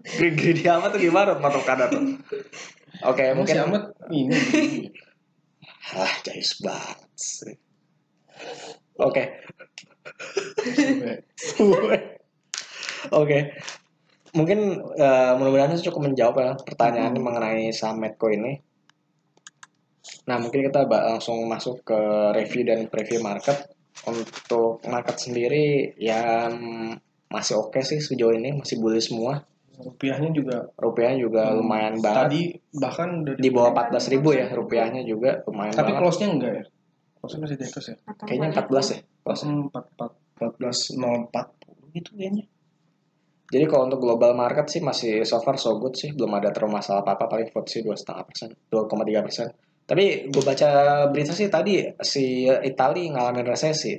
Greedy, 0.07 0.35
greedy 0.35 0.65
amat 0.67 0.89
tuh 0.91 1.01
gimana 1.01 1.37
patokannya 1.37 1.87
tuh? 1.89 2.03
Oke, 3.03 3.23
Emang 3.23 3.45
mungkin 3.45 3.55
si 3.55 3.61
Ahmad 3.61 3.83
ini. 4.11 4.37
ah 5.93 6.13
jayus 6.23 6.61
banget. 6.61 7.09
sih. 7.15 7.57
Oke, 8.97 9.25
Oke. 13.13 13.39
Mungkin 14.31 14.59
eh, 14.95 15.33
mudah-mudahan 15.35 15.75
cukup 15.83 16.07
menjawab 16.07 16.37
ya 16.39 16.53
pertanyaan 16.55 17.13
Hmm. 17.13 17.25
mengenai 17.25 17.73
saham 17.73 17.99
Medco 17.99 18.31
ini. 18.31 18.61
Nah, 20.29 20.39
mungkin 20.39 20.63
kita 20.63 20.87
langsung 20.87 21.43
masuk 21.45 21.83
ke 21.83 21.99
review 22.37 22.63
dan 22.63 22.87
preview 22.87 23.19
market. 23.19 23.67
Untuk 24.09 24.81
market 24.89 25.17
sendiri 25.21 25.93
ya 26.01 26.49
masih 27.31 27.61
oke 27.61 27.79
sih 27.85 28.01
sejauh 28.01 28.33
ini, 28.33 28.57
masih 28.57 28.81
bullish 28.81 29.13
semua. 29.13 29.45
Rupiahnya 29.81 30.29
juga 30.37 30.69
Rupiah 30.77 31.17
juga 31.17 31.53
Hmm, 31.53 31.65
lumayan 31.65 31.95
banget. 32.05 32.21
Tadi 32.29 32.43
bahkan 32.77 33.09
Di 33.25 33.49
bawah 33.49 33.73
14.000 33.73 34.21
ya, 34.37 34.47
rupiahnya 34.53 35.03
juga 35.09 35.41
lumayan 35.49 35.73
Tapi 35.73 35.93
banget. 35.93 36.01
close-nya 36.05 36.29
enggak 36.29 36.53
ya? 36.53 36.65
Close-nya 37.17 37.41
masih 37.45 37.57
di 37.57 37.65
atas 37.65 37.85
ya? 37.89 37.97
Atau 38.05 38.25
Kayaknya 38.29 38.49
banyak 38.53 38.67
14 38.69 38.87
ya. 38.93 38.99
close. 39.25 39.43
Hmm, 39.45 39.63
44 39.73 40.13
14.040 40.41 41.97
gitu 41.97 42.11
kayaknya. 42.17 42.45
Jadi 43.51 43.65
kalau 43.67 43.91
untuk 43.91 43.99
global 43.99 44.33
market 44.33 44.71
sih 44.71 44.79
masih 44.79 45.27
so 45.27 45.43
far 45.43 45.59
so 45.59 45.75
good 45.77 45.93
sih, 45.99 46.15
belum 46.15 46.31
ada 46.39 46.55
terlalu 46.55 46.79
masalah 46.79 47.03
apa-apa, 47.03 47.27
paling 47.27 47.51
FTSE 47.51 47.83
dua 47.83 47.99
setengah 47.99 48.23
persen, 48.23 48.49
2,3 48.71 49.27
persen. 49.27 49.49
Tapi 49.91 50.31
gue 50.31 50.43
baca 50.47 50.71
berita 51.11 51.35
sih 51.35 51.51
tadi 51.51 51.83
si 51.99 52.47
Itali 52.47 53.11
ngalamin 53.11 53.43
resesi. 53.43 53.99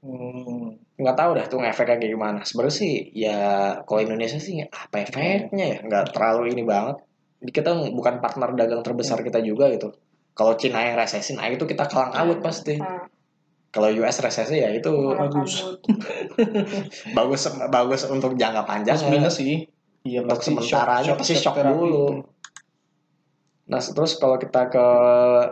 Hmm. 0.00 0.80
Nggak 0.96 1.16
tahu 1.16 1.30
dah 1.36 1.44
tuh 1.44 1.60
efeknya 1.60 2.00
kayak 2.00 2.12
gimana. 2.16 2.40
Sebenarnya 2.40 2.72
sih 2.72 2.92
ya 3.12 3.38
kalau 3.84 4.00
Indonesia 4.00 4.40
sih 4.40 4.64
apa 4.64 5.04
efeknya 5.04 5.76
ya, 5.76 5.78
nggak 5.84 6.16
terlalu 6.16 6.56
ini 6.56 6.64
banget. 6.64 7.04
Kita 7.52 7.76
bukan 7.92 8.24
partner 8.24 8.56
dagang 8.56 8.80
terbesar 8.80 9.20
kita 9.20 9.44
juga 9.44 9.68
gitu. 9.68 9.92
Kalau 10.32 10.56
Cina 10.56 10.80
yang 10.88 10.96
resesi, 10.96 11.36
nah 11.36 11.52
itu 11.52 11.68
kita 11.68 11.84
kalang 11.84 12.16
kabut 12.16 12.40
pasti. 12.40 12.80
Nah, 12.80 13.04
Kalau 13.70 13.86
US 14.02 14.18
resesi 14.24 14.56
ya 14.56 14.72
itu 14.72 14.90
bagus. 15.14 15.62
bagus 17.18 17.42
bagus 17.68 18.02
untuk 18.08 18.34
jangka 18.40 18.64
panjang. 18.64 18.96
Plus 18.96 19.04
ya. 19.04 19.12
minus 19.12 19.36
sih. 19.36 19.68
Iya, 20.00 20.24
untuk 20.24 20.40
pasti 20.40 20.56
sementaranya 20.56 21.12
pasti 21.12 21.34
shock 21.36 21.60
terapi. 21.60 21.76
dulu. 21.76 22.24
Nah, 23.70 23.78
terus 23.78 24.18
kalau 24.18 24.34
kita 24.34 24.66
ke 24.66 24.86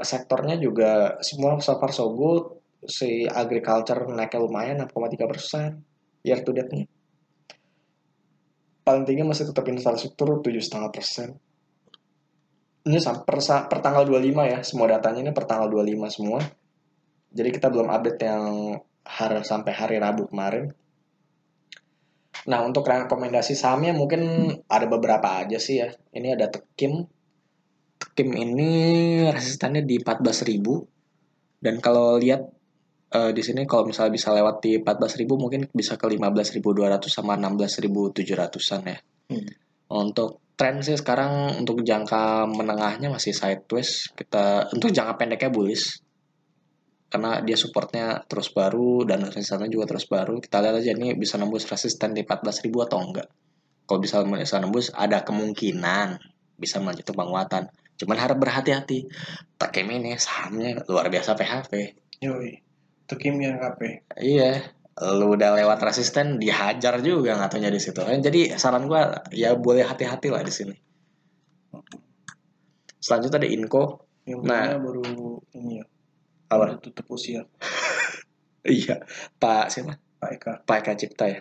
sektornya 0.03 0.59
juga 0.59 1.23
semua 1.23 1.63
so 1.63 1.79
far 1.79 1.95
so 1.95 2.11
good. 2.11 2.59
Si 2.79 3.27
agriculture 3.27 4.07
naiknya 4.11 4.39
lumayan 4.43 4.77
6,3 4.87 5.31
persen 5.31 5.83
year 6.27 6.43
to 6.43 6.51
date-nya. 6.51 6.87
Paling 8.83 9.05
tinggi 9.07 9.23
masih 9.23 9.51
tetap 9.51 9.67
infrastruktur 9.71 10.43
7,5 10.43 10.91
persen. 10.91 11.39
Ini 12.89 12.99
per, 13.27 13.39
per 13.43 13.79
tanggal 13.85 14.03
25 14.09 14.51
ya, 14.51 14.59
semua 14.65 14.87
datanya 14.89 15.29
ini 15.29 15.33
per 15.35 15.45
tanggal 15.45 15.69
25 15.69 16.09
semua. 16.09 16.41
Jadi 17.29 17.49
kita 17.53 17.69
belum 17.69 17.93
update 17.93 18.21
yang 18.25 18.81
hari 19.05 19.45
sampai 19.45 19.73
hari 19.77 19.97
Rabu 20.01 20.27
kemarin. 20.33 20.73
Nah, 22.49 22.65
untuk 22.65 22.89
rekomendasi 22.89 23.53
sahamnya 23.53 23.93
mungkin 23.93 24.49
ada 24.65 24.89
beberapa 24.89 25.45
aja 25.45 25.61
sih 25.61 25.85
ya. 25.85 25.93
Ini 26.17 26.39
ada 26.39 26.49
Tekim. 26.49 27.18
Tekim 27.99 28.31
ini 28.35 28.71
resistannya 29.29 29.83
di 29.83 29.99
14.000 29.99 31.63
dan 31.63 31.83
kalau 31.83 32.15
lihat 32.17 32.47
eh, 33.11 33.31
di 33.35 33.43
sini 33.43 33.67
kalau 33.67 33.91
misalnya 33.91 34.15
bisa 34.15 34.31
lewat 34.31 34.63
di 34.63 34.79
14.000 34.79 35.27
mungkin 35.35 35.67
bisa 35.75 35.99
ke 35.99 36.07
15.200 36.07 37.11
sama 37.11 37.35
16.700-an 37.35 38.83
ya. 38.87 38.99
Hmm. 39.35 39.51
Untuk 39.89 40.55
tren 40.55 40.79
sih 40.83 40.95
sekarang 40.95 41.59
untuk 41.63 41.83
jangka 41.83 42.47
menengahnya 42.47 43.11
masih 43.11 43.35
sideways. 43.35 44.11
Kita 44.15 44.71
untuk 44.75 44.95
jangka 44.95 45.15
pendeknya 45.19 45.51
bullish. 45.51 46.03
karena 47.09 47.41
dia 47.41 47.57
supportnya 47.57 48.21
terus 48.29 48.53
baru 48.53 49.01
dan 49.09 49.25
resistannya 49.25 49.73
juga 49.73 49.89
terus 49.89 50.05
baru 50.05 50.45
kita 50.45 50.61
lihat 50.61 50.77
aja 50.77 50.93
ini 50.93 51.17
bisa 51.17 51.41
nembus 51.41 51.65
resisten 51.65 52.13
di 52.13 52.21
14.000 52.21 52.69
atau 52.85 53.01
enggak 53.01 53.29
kalau 53.89 53.99
bisa 54.05 54.21
bisa 54.29 54.61
nembus 54.61 54.93
ada 54.93 55.25
kemungkinan 55.25 56.21
bisa 56.61 56.77
melanjutkan 56.85 57.17
penguatan 57.17 57.63
cuman 57.99 58.17
harap 58.19 58.39
berhati-hati 58.39 59.11
Takemi 59.59 59.99
ini 59.99 60.15
sahamnya 60.15 60.87
luar 60.87 61.11
biasa 61.11 61.35
PHP 61.35 61.73
Yoi. 62.23 62.63
Itu 63.09 63.15
yang 63.19 63.59
KP. 63.59 64.07
iya 64.23 64.63
lu 64.99 65.39
udah 65.39 65.55
lewat 65.55 65.79
resisten 65.83 66.43
dihajar 66.43 66.99
juga 67.03 67.39
ngatunya 67.39 67.71
di 67.71 67.79
situ 67.79 68.03
jadi 68.03 68.59
saran 68.59 68.91
gua 68.91 69.23
ya 69.31 69.55
boleh 69.55 69.87
hati-hati 69.87 70.29
lah 70.31 70.43
di 70.43 70.51
sini 70.51 70.75
selanjutnya 72.99 73.39
ada 73.43 73.51
Inco 73.51 73.85
Yang 74.29 74.41
Nah. 74.45 74.77
baru 74.77 75.41
ini 75.57 75.81
ya. 75.81 75.85
Apa? 76.53 76.69
Baru 76.69 76.75
tutup 76.85 77.07
usia. 77.17 77.49
iya 78.69 79.01
Pak 79.41 79.73
siapa 79.73 79.97
Pak 80.21 80.31
Eka. 80.37 80.53
Pak 80.69 80.77
Eka 80.85 80.93
Cipta 81.01 81.25
ya 81.33 81.41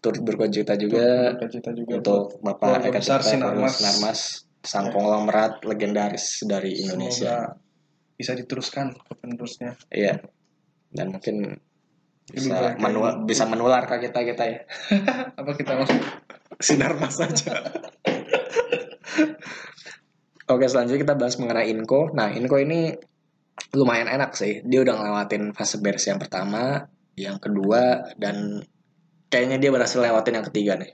turut 0.00 0.22
berkonjuta 0.24 0.72
juga 0.80 1.36
juga. 1.36 2.00
untuk 2.00 2.40
Bapak 2.40 2.88
Eka 2.88 3.00
Cipta 3.02 3.20
Sinarmas. 3.20 3.76
Sinarmas 3.76 4.20
sang 4.62 4.94
konglomerat 4.94 5.66
legendaris 5.66 6.46
dari 6.46 6.86
Indonesia 6.86 7.50
Semoga 7.50 7.60
bisa 8.12 8.38
diteruskan 8.38 8.94
ke 8.94 9.12
penerusnya. 9.18 9.74
iya 9.90 10.22
dan 10.94 11.10
mungkin 11.10 11.58
bisa 12.30 12.78
gitu. 12.78 13.26
bisa 13.26 13.44
menular 13.50 13.82
ke 13.90 14.06
kita 14.06 14.22
kita 14.22 14.44
ya 14.46 14.60
Apa 15.42 15.58
kita 15.58 15.74
langsung 15.74 15.98
Sinarmas 16.62 17.18
saja 17.18 17.58
Oke 20.52 20.68
selanjutnya 20.68 21.00
kita 21.00 21.14
bahas 21.16 21.40
mengenai 21.40 21.72
Inco. 21.72 22.12
Nah 22.12 22.28
Inco 22.34 22.60
ini 22.60 22.92
lumayan 23.72 24.10
enak 24.10 24.36
sih. 24.36 24.60
Dia 24.66 24.84
udah 24.84 25.00
ngelewatin 25.00 25.56
fase 25.56 25.80
bears 25.80 26.04
yang 26.04 26.20
pertama, 26.20 26.92
yang 27.16 27.40
kedua, 27.40 28.12
dan 28.20 28.60
kayaknya 29.32 29.56
dia 29.62 29.70
berhasil 29.72 29.96
lewatin 30.02 30.42
yang 30.42 30.46
ketiga 30.52 30.72
nih. 30.76 30.92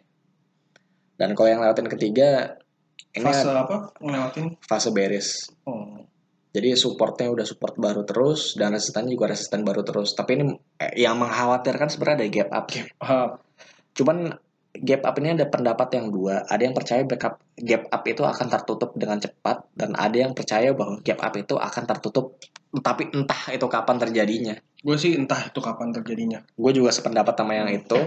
Dan 1.19 1.35
kalau 1.35 1.51
yang 1.51 1.63
lewatin 1.65 1.91
ketiga, 1.91 2.61
ini 3.17 3.25
fase 3.25 3.49
apa? 3.49 3.77
Ngelewatin. 4.03 4.47
fase 4.61 4.89
bearish. 4.93 5.49
Oh. 5.65 6.05
Jadi 6.49 6.75
supportnya 6.75 7.29
udah 7.29 7.45
support 7.45 7.77
baru 7.77 8.03
terus, 8.09 8.57
dan 8.57 8.73
resistannya 8.73 9.13
juga 9.15 9.31
resisten 9.31 9.63
baru 9.63 9.85
terus. 9.85 10.17
Tapi 10.17 10.31
ini 10.41 10.45
eh, 10.81 10.97
yang 10.97 11.21
mengkhawatirkan 11.21 11.93
sebenarnya 11.93 12.17
ada 12.19 12.27
gap 12.33 12.51
up. 12.51 12.67
Ah, 13.05 13.29
Cuman 13.99 14.31
gap 14.77 15.03
up 15.05 15.17
ini 15.19 15.35
ada 15.35 15.47
pendapat 15.49 15.89
yang 15.97 16.13
dua. 16.13 16.45
Ada 16.47 16.63
yang 16.69 16.75
percaya 16.77 17.03
backup 17.03 17.41
gap 17.59 17.89
up 17.91 18.03
itu 18.07 18.23
akan 18.23 18.47
tertutup 18.47 18.91
dengan 18.95 19.19
cepat 19.19 19.67
dan 19.75 19.97
ada 19.97 20.17
yang 20.17 20.33
percaya 20.37 20.73
bahwa 20.77 21.01
gap 21.03 21.21
up 21.25 21.35
itu 21.35 21.55
akan 21.57 21.85
tertutup 21.89 22.39
tapi 22.69 23.09
entah 23.17 23.49
itu 23.49 23.65
kapan 23.65 23.97
terjadinya. 23.97 24.55
gue 24.79 24.95
sih 24.95 25.17
entah 25.19 25.51
itu 25.51 25.59
kapan 25.59 25.91
terjadinya. 25.91 26.39
Gue 26.55 26.71
juga 26.71 26.95
sependapat 26.95 27.35
sama 27.35 27.57
yang 27.57 27.67
itu. 27.73 27.99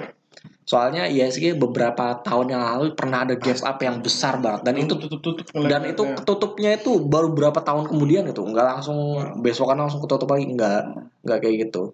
Soalnya 0.63 1.03
ISG 1.11 1.59
beberapa 1.59 2.23
tahun 2.23 2.55
yang 2.55 2.63
lalu 2.63 2.95
pernah 2.95 3.27
ada 3.27 3.35
gap 3.35 3.59
up 3.59 3.77
yang 3.83 3.99
besar 3.99 4.39
banget 4.39 4.63
dan 4.63 4.75
itu 4.79 4.95
tutup-tutup 4.95 5.43
dan 5.67 5.83
itu 5.83 6.03
ketutupnya 6.15 6.79
itu 6.79 7.03
baru 7.03 7.35
berapa 7.35 7.59
tahun 7.59 7.91
kemudian 7.91 8.23
gitu 8.31 8.47
nggak 8.47 8.79
langsung 8.79 9.19
besokan 9.43 9.83
langsung 9.83 9.99
ketutup 9.99 10.31
lagi 10.31 10.47
nggak 10.55 10.79
nggak 11.27 11.39
kayak 11.43 11.55
gitu 11.67 11.91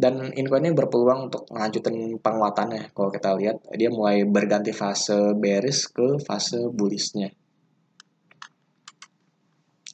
dan 0.00 0.32
Inco 0.32 0.56
ini 0.56 0.72
berpeluang 0.72 1.28
untuk 1.28 1.44
melanjutin 1.52 2.16
penguatannya 2.16 2.96
kalau 2.96 3.12
kita 3.12 3.36
lihat 3.36 3.60
dia 3.76 3.92
mulai 3.92 4.24
berganti 4.24 4.72
fase 4.72 5.36
bearish 5.36 5.92
ke 5.92 6.16
fase 6.24 6.56
bullishnya 6.72 7.28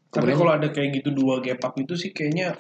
Tapi 0.07 0.33
kalau 0.33 0.53
ada 0.55 0.73
kayak 0.73 1.03
gitu 1.03 1.13
dua 1.13 1.45
gap 1.45 1.61
up 1.61 1.75
itu 1.77 1.93
sih 1.93 2.09
kayaknya 2.15 2.57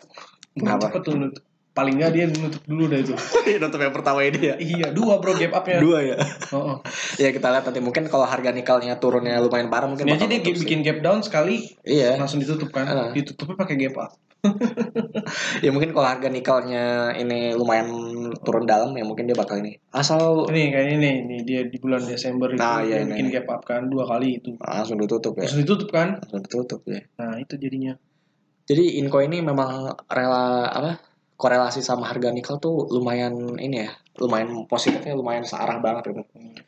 Kenapa? 0.52 0.92
cepet 0.92 1.02
tuh 1.08 1.14
nutup. 1.16 1.44
Paling 1.72 1.94
nggak 2.00 2.12
dia 2.12 2.24
nutup 2.28 2.60
dulu 2.68 2.84
dah 2.88 2.98
itu. 3.00 3.14
nutup 3.64 3.80
yang 3.80 3.94
pertama 3.96 4.20
ini 4.24 4.40
ya 4.52 4.54
iya, 4.60 4.88
dua 4.92 5.20
bro 5.20 5.32
gap 5.32 5.52
upnya. 5.64 5.78
dua 5.80 5.98
ya 6.04 6.16
Oh, 6.52 6.76
oh. 6.76 6.78
ya 7.22 7.32
kita 7.32 7.48
lihat 7.48 7.64
nanti 7.64 7.80
mungkin 7.80 8.12
kalau 8.12 8.28
harga 8.28 8.52
nikelnya 8.52 9.00
turunnya 9.00 9.40
lumayan 9.40 9.72
parah 9.72 9.88
mungkin 9.88 10.04
aja 10.04 10.28
bakal 10.28 10.28
dia 10.28 10.52
sih. 10.52 10.68
bikin 10.68 10.84
gap 10.84 10.98
down 11.00 11.24
sekali 11.24 11.64
iya 11.86 12.20
langsung 12.20 12.44
ditutup 12.44 12.68
kan. 12.74 13.12
Ditutupnya 13.16 13.56
pakai 13.56 13.76
gap 13.80 13.96
up. 14.04 14.10
ya 15.64 15.70
mungkin 15.74 15.90
kalau 15.90 16.06
harga 16.06 16.28
nikelnya 16.28 16.84
ini 17.16 17.52
lumayan 17.52 17.88
turun 18.42 18.64
dalam 18.64 18.94
ya 18.94 19.02
mungkin 19.02 19.26
dia 19.26 19.34
bakal 19.34 19.58
ini 19.58 19.74
asal 19.90 20.46
Ini 20.46 20.62
kayak 20.70 20.88
ini 20.92 21.10
nih 21.26 21.38
dia 21.42 21.60
di 21.66 21.76
bulan 21.76 22.02
Desember 22.02 22.52
itu 22.52 22.60
Nah, 22.60 22.82
iya, 22.82 23.02
dia 23.02 23.04
ini. 23.04 23.10
bikin 23.14 23.26
gap 23.32 23.48
up 23.50 23.62
kan 23.64 23.88
dua 23.88 24.06
kali 24.06 24.38
itu. 24.38 24.54
langsung 24.58 24.96
ditutup 24.96 25.34
ya 25.34 25.46
Langsung 25.48 25.60
ditutup 25.62 25.88
kan. 25.90 26.08
langsung 26.22 26.42
ditutup 26.42 26.80
ya 26.86 27.00
Nah, 27.18 27.34
itu 27.38 27.54
jadinya. 27.56 27.94
Jadi 28.66 28.98
Inco 28.98 29.18
ini 29.18 29.38
memang 29.40 29.70
rela 30.06 30.66
apa 30.66 30.98
korelasi 31.36 31.84
sama 31.84 32.08
harga 32.08 32.32
nikel 32.32 32.56
tuh 32.56 32.88
lumayan 32.88 33.60
ini 33.60 33.84
ya, 33.84 33.92
lumayan 34.16 34.64
positifnya 34.66 35.12
lumayan 35.12 35.44
searah 35.44 35.78
banget 35.78 36.10
gitu. 36.10 36.22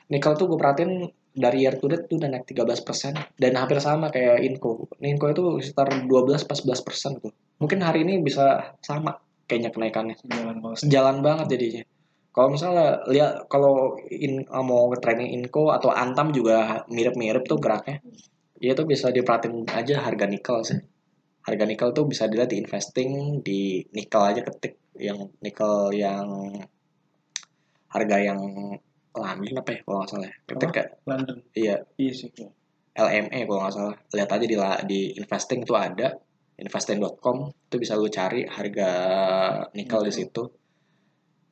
Nikel 0.06 0.36
tuh 0.36 0.46
gue 0.46 0.58
perhatiin 0.60 1.08
dari 1.38 1.64
year 1.64 1.78
to 1.78 1.86
date 1.86 2.10
tuh 2.10 2.18
udah 2.18 2.28
naik 2.28 2.44
13% 2.50 3.38
dan 3.38 3.52
hampir 3.54 3.78
sama 3.78 4.10
kayak 4.10 4.42
Inco. 4.42 4.90
Inco 4.98 5.26
itu 5.30 5.44
sekitar 5.62 6.04
12-14% 6.04 7.22
tuh. 7.22 7.32
Mungkin 7.62 7.78
hari 7.80 8.02
ini 8.02 8.18
bisa 8.18 8.76
sama 8.82 9.14
kayaknya 9.46 9.70
kenaikannya. 9.70 10.16
Jalan 10.26 10.58
banget. 10.60 10.78
Sejalan 10.82 11.16
banget 11.22 11.46
jadinya. 11.54 11.82
Kalau 12.28 12.48
misalnya 12.54 13.02
lihat 13.10 13.50
kalau 13.50 13.98
in, 14.10 14.46
mau 14.46 14.90
training 14.98 15.38
Inco 15.38 15.70
atau 15.70 15.94
Antam 15.94 16.34
juga 16.34 16.82
mirip-mirip 16.90 17.46
tuh 17.46 17.58
geraknya. 17.58 18.02
Ya 18.58 18.74
itu 18.74 18.82
bisa 18.84 19.14
diperhatiin 19.14 19.70
aja 19.70 20.02
harga 20.02 20.26
nikel 20.26 20.66
sih 20.66 20.82
harga 21.48 21.64
nikel 21.64 21.88
tuh 21.96 22.04
bisa 22.04 22.28
dilihat 22.28 22.52
di 22.52 22.60
investing 22.60 23.40
di 23.40 23.80
nikel 23.96 24.20
aja 24.20 24.44
ketik 24.44 24.76
yang 25.00 25.32
nikel 25.40 25.88
yang 25.96 26.28
harga 27.88 28.16
yang 28.20 28.40
London 29.20 29.54
apa 29.60 29.70
ya 29.74 29.80
kalau 29.84 29.96
nggak 30.00 30.10
salah 30.10 30.28
ya. 30.28 30.34
ketik 30.46 30.70
kayak 30.74 30.88
London. 31.04 31.36
iya. 31.54 31.76
Iya 31.98 32.12
sih. 32.14 32.30
LME 32.98 33.40
kalau 33.46 33.60
nggak 33.62 33.74
salah. 33.74 33.96
Lihat 34.14 34.30
aja 34.32 34.46
di 34.46 34.56
di 34.88 35.00
investing 35.18 35.60
tuh 35.62 35.76
ada. 35.78 36.08
Investing.com 36.58 37.54
itu 37.70 37.76
bisa 37.78 37.94
lu 37.94 38.10
cari 38.10 38.42
harga 38.42 38.90
nikel 39.74 40.00
di 40.02 40.12
situ. 40.14 40.42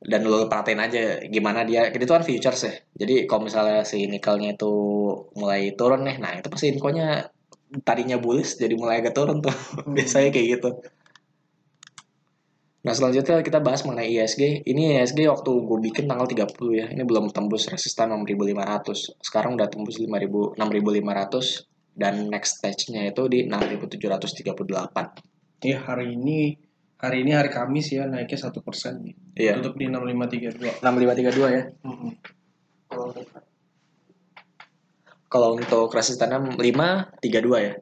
Dan 0.03 0.27
lu 0.27 0.51
perhatiin 0.51 0.83
aja 0.83 1.03
gimana 1.27 1.63
dia 1.63 1.91
itu 1.91 2.11
kan 2.11 2.27
futures 2.27 2.63
ya. 2.67 2.75
Jadi 3.07 3.27
kalau 3.31 3.47
misalnya 3.47 3.87
si 3.87 4.07
nikelnya 4.11 4.59
itu 4.59 4.73
mulai 5.39 5.73
turun 5.79 6.03
nih 6.07 6.17
nah 6.19 6.35
itu 6.35 6.51
pasti 6.51 6.75
infonya 6.75 7.31
tadinya 7.83 8.19
bullish 8.19 8.59
jadi 8.59 8.75
mulai 8.75 9.03
agak 9.03 9.15
turun 9.15 9.39
tuh. 9.43 9.55
Biasanya 9.97 10.35
kayak 10.35 10.47
gitu 10.59 10.71
nah 12.87 12.95
selanjutnya 12.95 13.43
kita 13.43 13.59
bahas 13.59 13.83
mengenai 13.83 14.15
ISG 14.15 14.63
ini 14.63 14.95
ISG 14.95 15.27
waktu 15.27 15.51
gue 15.51 15.79
bikin 15.91 16.07
tanggal 16.07 16.31
30 16.31 16.55
ya 16.71 16.87
ini 16.87 17.03
belum 17.03 17.35
tembus 17.35 17.67
resistan 17.67 18.15
6500 18.15 19.19
sekarang 19.19 19.59
udah 19.59 19.67
tembus 19.67 19.99
5000 19.99 20.55
6500 20.55 21.99
dan 21.99 22.31
next 22.31 22.63
stage-nya 22.63 23.11
itu 23.11 23.27
di 23.27 23.51
6738 23.51 25.35
Iya 25.65 25.79
hari 25.83 26.15
ini 26.15 26.53
hari 27.01 27.25
ini 27.25 27.33
hari 27.33 27.49
Kamis 27.49 27.89
ya 27.91 28.05
naiknya 28.05 28.39
satu 28.39 28.61
persen. 28.61 29.01
iya 29.33 29.57
Tutup 29.57 29.81
di 29.81 29.89
6532. 29.89 30.85
6532 30.85 31.57
ya 31.57 31.63
Mm-mm. 31.83 32.13
kalau 35.27 35.59
untuk 35.59 35.91
resistannya 35.91 36.55
532 36.55 37.67
ya 37.67 37.75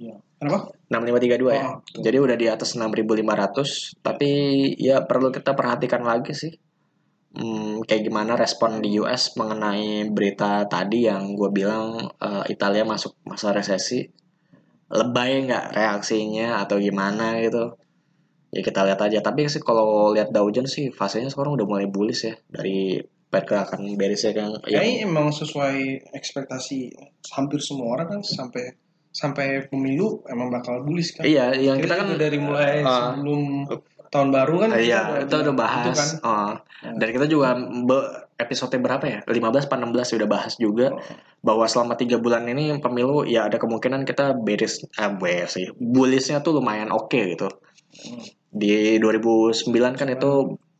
Iya. 0.00 0.16
Kenapa? 0.40 0.72
6532 0.88 1.52
ya. 1.52 1.64
Oh. 1.68 1.84
Jadi 2.00 2.16
udah 2.16 2.36
di 2.40 2.46
atas 2.48 2.72
6500, 2.72 4.00
tapi 4.00 4.30
ya 4.80 5.04
perlu 5.04 5.28
kita 5.28 5.52
perhatikan 5.52 6.00
lagi 6.00 6.32
sih. 6.32 6.56
Hmm, 7.30 7.84
kayak 7.86 8.10
gimana 8.10 8.34
respon 8.34 8.82
di 8.82 8.98
US 8.98 9.38
mengenai 9.38 10.08
berita 10.10 10.66
tadi 10.66 11.06
yang 11.06 11.38
gue 11.38 11.52
bilang 11.52 12.10
eh, 12.18 12.44
Italia 12.48 12.88
masuk 12.88 13.20
masa 13.28 13.52
resesi. 13.52 14.08
Lebay 14.90 15.46
nggak 15.46 15.76
reaksinya 15.76 16.64
atau 16.64 16.80
gimana 16.80 17.38
gitu. 17.44 17.76
Ya 18.50 18.64
kita 18.64 18.82
lihat 18.88 18.98
aja. 18.98 19.20
Tapi 19.22 19.46
sih 19.46 19.62
kalau 19.62 20.10
lihat 20.10 20.32
Dow 20.34 20.48
Jones 20.50 20.72
sih 20.72 20.90
fasenya 20.90 21.30
sekarang 21.30 21.54
udah 21.54 21.68
mulai 21.68 21.86
bullish 21.86 22.26
ya 22.26 22.34
dari 22.50 22.98
pergerakan 23.30 23.86
bearish 23.94 24.26
ya 24.26 24.34
kan. 24.34 24.58
Kayaknya 24.66 25.06
emang 25.06 25.30
sesuai 25.30 26.10
ekspektasi 26.16 26.90
hampir 27.30 27.62
semua 27.62 27.94
orang 27.94 28.18
kan 28.18 28.20
sampai 28.26 28.74
sampai 29.10 29.66
pemilu 29.66 30.22
emang 30.24 30.48
bakal 30.48 30.80
bullish 30.80 31.12
kan. 31.12 31.22
Iya, 31.22 31.50
yang 31.52 31.76
kita, 31.76 31.98
Kita 31.98 32.00
kan 32.00 32.08
dari 32.14 32.38
mulai 32.38 32.80
Ah. 32.80 33.12
sebelum 33.12 33.66
tahun 34.06 34.28
baru 34.28 34.54
kan 34.58 34.70
kita 34.72 34.82
Iya, 34.82 35.00
itu 35.22 35.34
udah 35.36 35.54
bahas. 35.54 35.84
gitu 35.84 35.94
kan. 35.94 36.10
Oh. 36.22 36.52
Dan 36.92 37.08
kita 37.10 37.26
juga 37.26 37.54
be- 37.58 38.08
episode 38.36 38.72
berapa 38.74 39.04
ya? 39.04 39.18
15 39.24 39.36
apa 39.62 39.76
16 39.76 40.16
udah 40.16 40.26
bahas 40.26 40.54
juga 40.56 40.86
Oh. 40.90 41.02
bahwa 41.40 41.64
selama 41.64 41.94
tiga 41.94 42.16
bulan 42.16 42.42
ini 42.44 42.72
pemilu 42.76 43.22
ya 43.22 43.44
ada 43.44 43.56
kemungkinan 43.56 44.02
kita 44.02 44.34
bearish 44.36 44.86
ah 44.96 45.10
bearish 45.10 45.52
sih. 45.52 45.66
Bullishnya 45.72 46.40
tuh 46.40 46.54
lumayan 46.54 46.88
oke 46.88 47.14
gitu. 47.28 47.46
Hmm. 47.92 48.22
Di 48.48 48.96
2009 48.96 49.60
kan 49.94 50.08
itu 50.08 50.30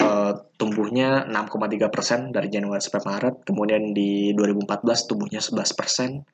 eh, 0.01 0.33
tumbuhnya 0.57 1.29
6,3% 1.29 1.93
dari 2.31 2.49
Januari 2.49 2.81
sampai 2.81 3.05
Maret, 3.05 3.35
kemudian 3.45 3.93
di 3.93 4.33
2014 4.33 5.05
tumbuhnya 5.05 5.39
11%. 5.39 6.25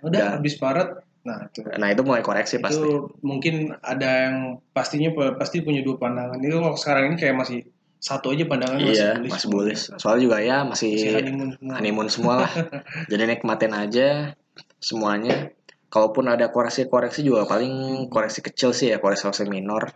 Udah 0.00 0.18
Dan- 0.18 0.32
habis 0.38 0.56
Maret 0.56 0.88
Nah, 1.20 1.46
itu. 1.46 1.60
Nah 1.76 1.88
itu 1.92 2.00
mulai 2.00 2.24
koreksi 2.24 2.56
pasti. 2.58 2.80
Itu 2.80 3.12
mungkin 3.20 3.76
ada 3.84 4.30
yang 4.30 4.36
pastinya 4.72 5.12
pasti 5.36 5.60
punya 5.60 5.84
dua 5.84 6.00
pandangan. 6.00 6.40
Itu 6.40 6.64
kalau 6.64 6.76
sekarang 6.80 7.12
ini 7.12 7.16
kayak 7.20 7.36
masih 7.36 7.60
satu 8.00 8.32
aja 8.32 8.48
pandangan 8.48 8.80
Iya, 8.80 8.88
masih 8.88 9.04
bullish. 9.20 9.32
masih 9.36 9.48
bullish. 9.52 9.82
Soalnya 10.00 10.22
juga 10.24 10.38
ya 10.40 10.58
Masih 10.64 10.90
masih 10.96 11.12
honeymoon 11.20 11.50
semua. 11.52 11.74
honeymoon 11.76 12.08
semua 12.08 12.34
lah. 12.46 12.52
Jadi 13.12 13.22
nikmatin 13.28 13.72
aja 13.76 14.08
semuanya. 14.80 15.52
Kalaupun 15.90 16.24
ada 16.30 16.48
koreksi-koreksi 16.48 17.20
juga 17.20 17.44
paling 17.44 18.06
koreksi 18.08 18.40
kecil 18.40 18.72
sih 18.72 18.88
ya, 18.88 19.02
koreksi 19.02 19.28
minor. 19.44 19.92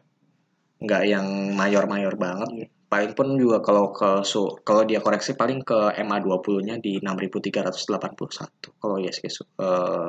Nggak 0.85 1.03
yang 1.09 1.25
mayor-mayor 1.57 2.20
banget. 2.20 2.49
Iya. 2.53 2.66
Paling 2.85 3.16
pun 3.16 3.35
juga 3.41 3.64
kalau 3.64 3.91
ke 3.97 4.22
su 4.22 4.45
kalau 4.62 4.85
dia 4.85 5.01
koreksi 5.01 5.33
paling 5.35 5.64
ke 5.64 5.97
MA20-nya 5.99 6.79
di 6.79 7.01
6381. 7.01 8.77
Kalau 8.77 8.97
yes 9.01 9.18
guys 9.25 9.41
eh, 9.41 10.09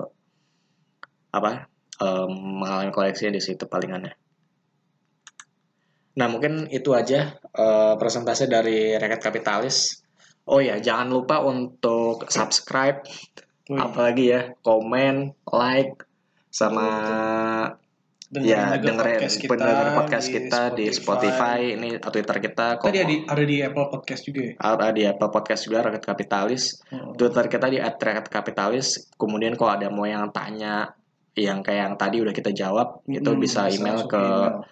apa? 1.36 1.68
eh, 2.02 2.28
mengalami 2.28 2.92
koreksinya 2.92 3.36
di 3.36 3.42
situ 3.44 3.68
palingannya. 3.68 4.14
Nah, 6.16 6.28
mungkin 6.32 6.72
itu 6.72 6.96
aja 6.96 7.36
eh, 7.36 7.94
presentasi 8.00 8.48
dari 8.48 8.96
Rakyat 8.96 9.22
Kapitalis. 9.22 10.04
Oh 10.46 10.62
ya, 10.62 10.78
jangan 10.78 11.10
lupa 11.10 11.42
untuk 11.42 12.30
subscribe, 12.30 13.02
Wih, 13.66 13.82
apalagi 13.82 14.30
ya, 14.30 14.54
komen, 14.62 15.34
like, 15.50 16.06
sama 16.54 16.86
dengerin 18.30 18.54
ya 18.54 18.78
dengerin 18.78 19.18
podcast 19.18 19.38
kita, 19.42 19.70
podcast 19.98 20.28
kita 20.30 20.62
di 20.78 20.86
Spotify, 20.94 21.74
ini 21.74 21.98
Twitter 21.98 22.38
kita, 22.38 22.78
Tadi 22.78 22.98
ada 23.02 23.10
di, 23.10 23.18
ada 23.26 23.42
di 23.42 23.58
Apple 23.58 23.88
Podcast 23.90 24.22
juga 24.22 24.42
ya. 24.46 24.54
ada 24.62 24.88
di 24.94 25.02
Apple 25.02 25.30
Podcast 25.34 25.62
juga 25.66 25.78
Rakyat 25.82 26.06
Kapitalis. 26.06 26.64
Hmm. 26.94 27.18
Twitter 27.18 27.46
kita 27.50 27.66
di 27.66 27.78
@rakyat_kapitalis. 27.82 29.18
Kemudian 29.18 29.58
kalau 29.58 29.72
ada 29.82 29.90
mau 29.90 30.06
yang 30.06 30.30
tanya 30.30 30.94
yang 31.36 31.60
kayak 31.60 31.92
yang 31.92 31.96
tadi 32.00 32.24
udah 32.24 32.32
kita 32.32 32.52
jawab, 32.56 33.04
itu 33.12 33.28
Hmm, 33.28 33.40
bisa 33.40 33.68
email 33.68 34.08
ke 34.08 34.16
email. 34.20 34.64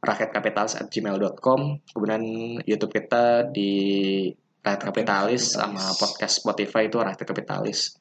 rakyatkapitalis@gmail.com. 0.00 1.60
Kemudian 1.96 2.22
YouTube 2.64 2.92
kita 2.92 3.48
di 3.48 3.72
Rakyat 4.60 4.92
Kapitalis 4.92 5.56
Kapitalis. 5.56 5.56
sama 5.56 5.84
podcast 5.96 6.44
Spotify 6.44 6.88
itu 6.88 7.00
Rakyat 7.00 7.24
Kapitalis. 7.24 7.96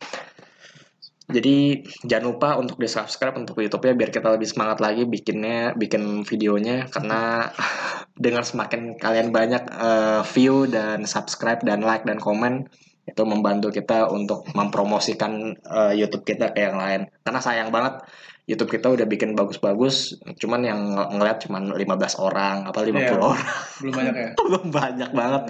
Jadi 1.29 1.85
jangan 2.03 2.25
lupa 2.33 2.49
untuk 2.57 2.81
di 2.81 2.89
subscribe 2.89 3.37
untuk 3.37 3.61
YouTube-nya 3.61 3.93
biar 3.93 4.09
kita 4.09 4.33
lebih 4.33 4.49
semangat 4.49 4.81
lagi 4.81 5.05
bikinnya, 5.05 5.77
bikin 5.77 6.25
videonya 6.25 6.89
karena 6.89 7.53
dengan 8.17 8.41
semakin 8.41 8.97
kalian 8.97 9.29
banyak 9.29 9.63
eh, 9.69 10.21
view 10.33 10.65
dan 10.65 11.05
subscribe 11.05 11.61
dan 11.61 11.85
like 11.85 12.03
dan 12.03 12.17
komen 12.17 12.65
itu 13.09 13.21
membantu 13.25 13.73
kita 13.73 14.05
untuk 14.07 14.45
mempromosikan 14.53 15.57
eh, 15.57 15.93
YouTube 15.97 16.23
kita 16.23 16.53
ke 16.53 16.61
yang 16.61 16.77
lain. 16.77 17.09
Karena 17.25 17.41
sayang 17.41 17.73
banget 17.73 18.05
YouTube 18.45 18.73
kita 18.73 18.89
udah 18.89 19.05
bikin 19.05 19.37
bagus-bagus, 19.37 20.17
cuman 20.41 20.65
yang 20.65 20.81
ng- 20.89 21.21
ngeliat 21.21 21.37
cuman 21.37 21.69
15 21.69 22.17
orang 22.17 22.65
apa 22.65 22.81
50 22.81 22.97
Iya. 22.97 23.13
orang. 23.13 23.45
Belum 23.77 23.93
banyak 23.93 24.15
ya. 24.17 24.29
Belum 24.41 24.65
banyak 24.73 25.09
banget. 25.13 25.43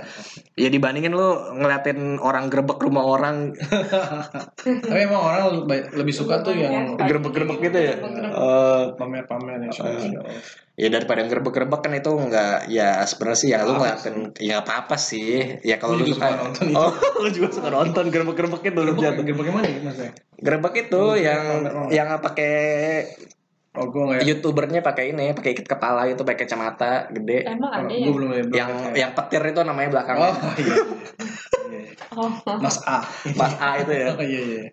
Ya 0.60 0.68
dibandingin 0.68 1.16
lu 1.16 1.32
ngeliatin 1.55 2.20
orang 2.20 2.51
grebek 2.51 2.76
rumah 2.76 3.07
orang 3.07 3.55
Tapi 4.84 4.99
emang 4.99 5.24
orang 5.24 5.64
lebih, 5.95 6.12
suka 6.12 6.43
tuh 6.43 6.51
yang 6.51 6.99
grebek-grebek 6.99 7.72
gitu 7.72 7.80
ya. 7.80 7.95
Grebek-grebek. 8.03 8.36
Eh, 8.36 8.84
pamer-pamer 8.99 9.64
ya. 9.64 9.72
show, 9.72 9.88
show. 9.95 10.24
Ya 10.80 10.88
daripada 10.88 11.19
yang 11.19 11.27
grebek-grebek 11.27 11.82
kan 11.84 11.91
itu 11.91 12.07
enggak 12.15 12.71
ya 12.71 13.03
sebenarnya 13.03 13.39
sih 13.43 13.49
ya 13.51 13.67
lu 13.67 13.75
ngeliatin 13.75 14.15
ya 14.39 14.63
apa 14.63 14.88
apa 14.88 14.95
sih 14.95 15.59
ya 15.59 15.75
kalau 15.75 15.99
Lu 15.99 16.07
suka 16.07 16.32
nonton 16.39 16.71
itu. 16.71 16.80
oh 16.80 16.91
lu 17.23 17.30
juga 17.36 17.47
suka 17.51 17.67
nonton 17.67 18.07
grebek-grebek 18.07 18.63
itu 18.63 18.80
lu 18.80 18.95
jatuh 18.95 19.23
gerbek 19.27 19.45
gimana 19.51 19.67
ya 19.67 19.80
mas 19.84 19.99
ya? 19.99 20.11
grebek 20.39 20.73
itu 20.88 21.03
yang 21.19 21.43
pamer-pamer. 21.67 21.91
yang 21.91 22.07
pakai 22.23 22.53
Oh 23.77 23.86
gue 23.86 24.01
nggak 24.01 24.19
ya. 24.23 24.34
youtubernya 24.34 24.82
pakai 24.82 25.13
ini 25.13 25.30
pakai 25.36 25.51
ikat 25.53 25.67
kepala 25.69 26.09
itu 26.09 26.23
pakai 26.25 26.41
kacamata 26.41 27.05
gede 27.13 27.45
Emang 27.45 27.69
ada 27.69 27.86
ya? 27.86 28.01
Gue 28.07 28.13
belum 28.17 28.30
ya. 28.32 28.41
belum 28.41 28.55
yang 28.57 28.71
yang 28.97 29.11
petir 29.13 29.43
itu 29.45 29.61
namanya 29.61 29.89
belakangnya 29.93 30.32
Oh 30.32 30.53
iya. 30.57 30.75
iya. 31.69 31.82
Oh, 32.17 32.32
Mas 32.57 32.82
A. 32.89 33.05
Mas 33.38 33.53
A 33.61 33.69
itu 33.77 33.91
ya 33.93 34.07
Oh 34.17 34.25
iya 34.25 34.41
iya. 34.41 34.63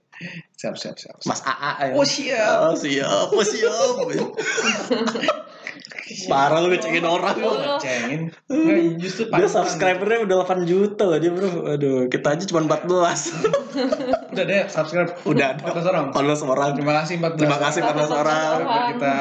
Siap 0.56 0.74
siap 0.80 0.96
siap. 0.96 1.18
siap. 1.20 1.28
Mas 1.28 1.40
AA 1.44 1.72
ya. 1.82 1.92
Oh 1.92 2.06
siap. 2.08 2.56
Oh, 2.64 2.74
siap, 2.74 3.28
oh, 3.28 3.44
siap. 3.44 4.30
Parah 6.28 6.58
lu 6.62 6.68
ngecengin 6.74 7.06
orang 7.06 7.36
lu. 7.38 7.48
Oh. 7.48 7.78
Cengin. 7.78 8.30
Nggak, 8.46 9.00
justru 9.00 9.22
Dia 9.30 9.48
subscribernya 9.48 10.26
udah 10.26 10.36
8 10.44 10.66
juta 10.68 11.02
loh 11.06 11.18
dia 11.18 11.30
bro. 11.32 11.50
Aduh, 11.74 11.98
kita 12.12 12.36
aja 12.36 12.44
cuma 12.46 12.66
14. 12.66 14.34
Udah 14.34 14.44
deh 14.44 14.62
subscribe. 14.68 15.10
Udah 15.24 15.46
ada 15.56 15.62
14 15.62 15.90
orang. 15.90 16.04
14 16.12 16.52
orang. 16.52 16.70
Terima 16.76 16.94
kasih 17.02 17.14
14 17.22 17.38
Terima 17.38 17.58
kasih 17.58 17.80
14 17.82 18.20
orang. 18.20 18.56
Buat 18.66 18.84
kita. 18.92 19.14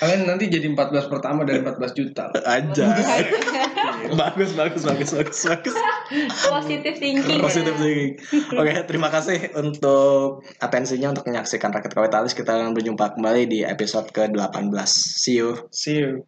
Kalian 0.00 0.24
nanti 0.24 0.48
jadi 0.48 0.64
14 0.72 1.12
pertama 1.12 1.44
dari 1.44 1.60
14 1.60 1.92
juta. 1.92 2.32
Aja. 2.32 2.86
bagus, 4.20 4.56
bagus, 4.56 4.82
bagus, 4.88 5.10
bagus, 5.12 5.40
bagus. 5.44 5.76
positive 6.48 6.96
thinking. 6.96 7.36
Positive 7.36 7.76
thinking. 7.76 8.16
Oke, 8.56 8.72
terima 8.88 9.12
kasih 9.12 9.52
untuk 9.60 10.40
atensinya 10.56 11.12
untuk 11.12 11.28
menyaksikan 11.28 11.68
Rakyat 11.68 11.92
Kapitalis. 11.92 12.32
Kita 12.32 12.56
akan 12.56 12.72
berjumpa 12.72 13.20
kembali 13.20 13.44
di 13.44 13.60
episode 13.60 14.08
ke-18. 14.08 14.72
See 14.88 15.36
you. 15.36 15.68
See 15.68 16.00
you. 16.00 16.24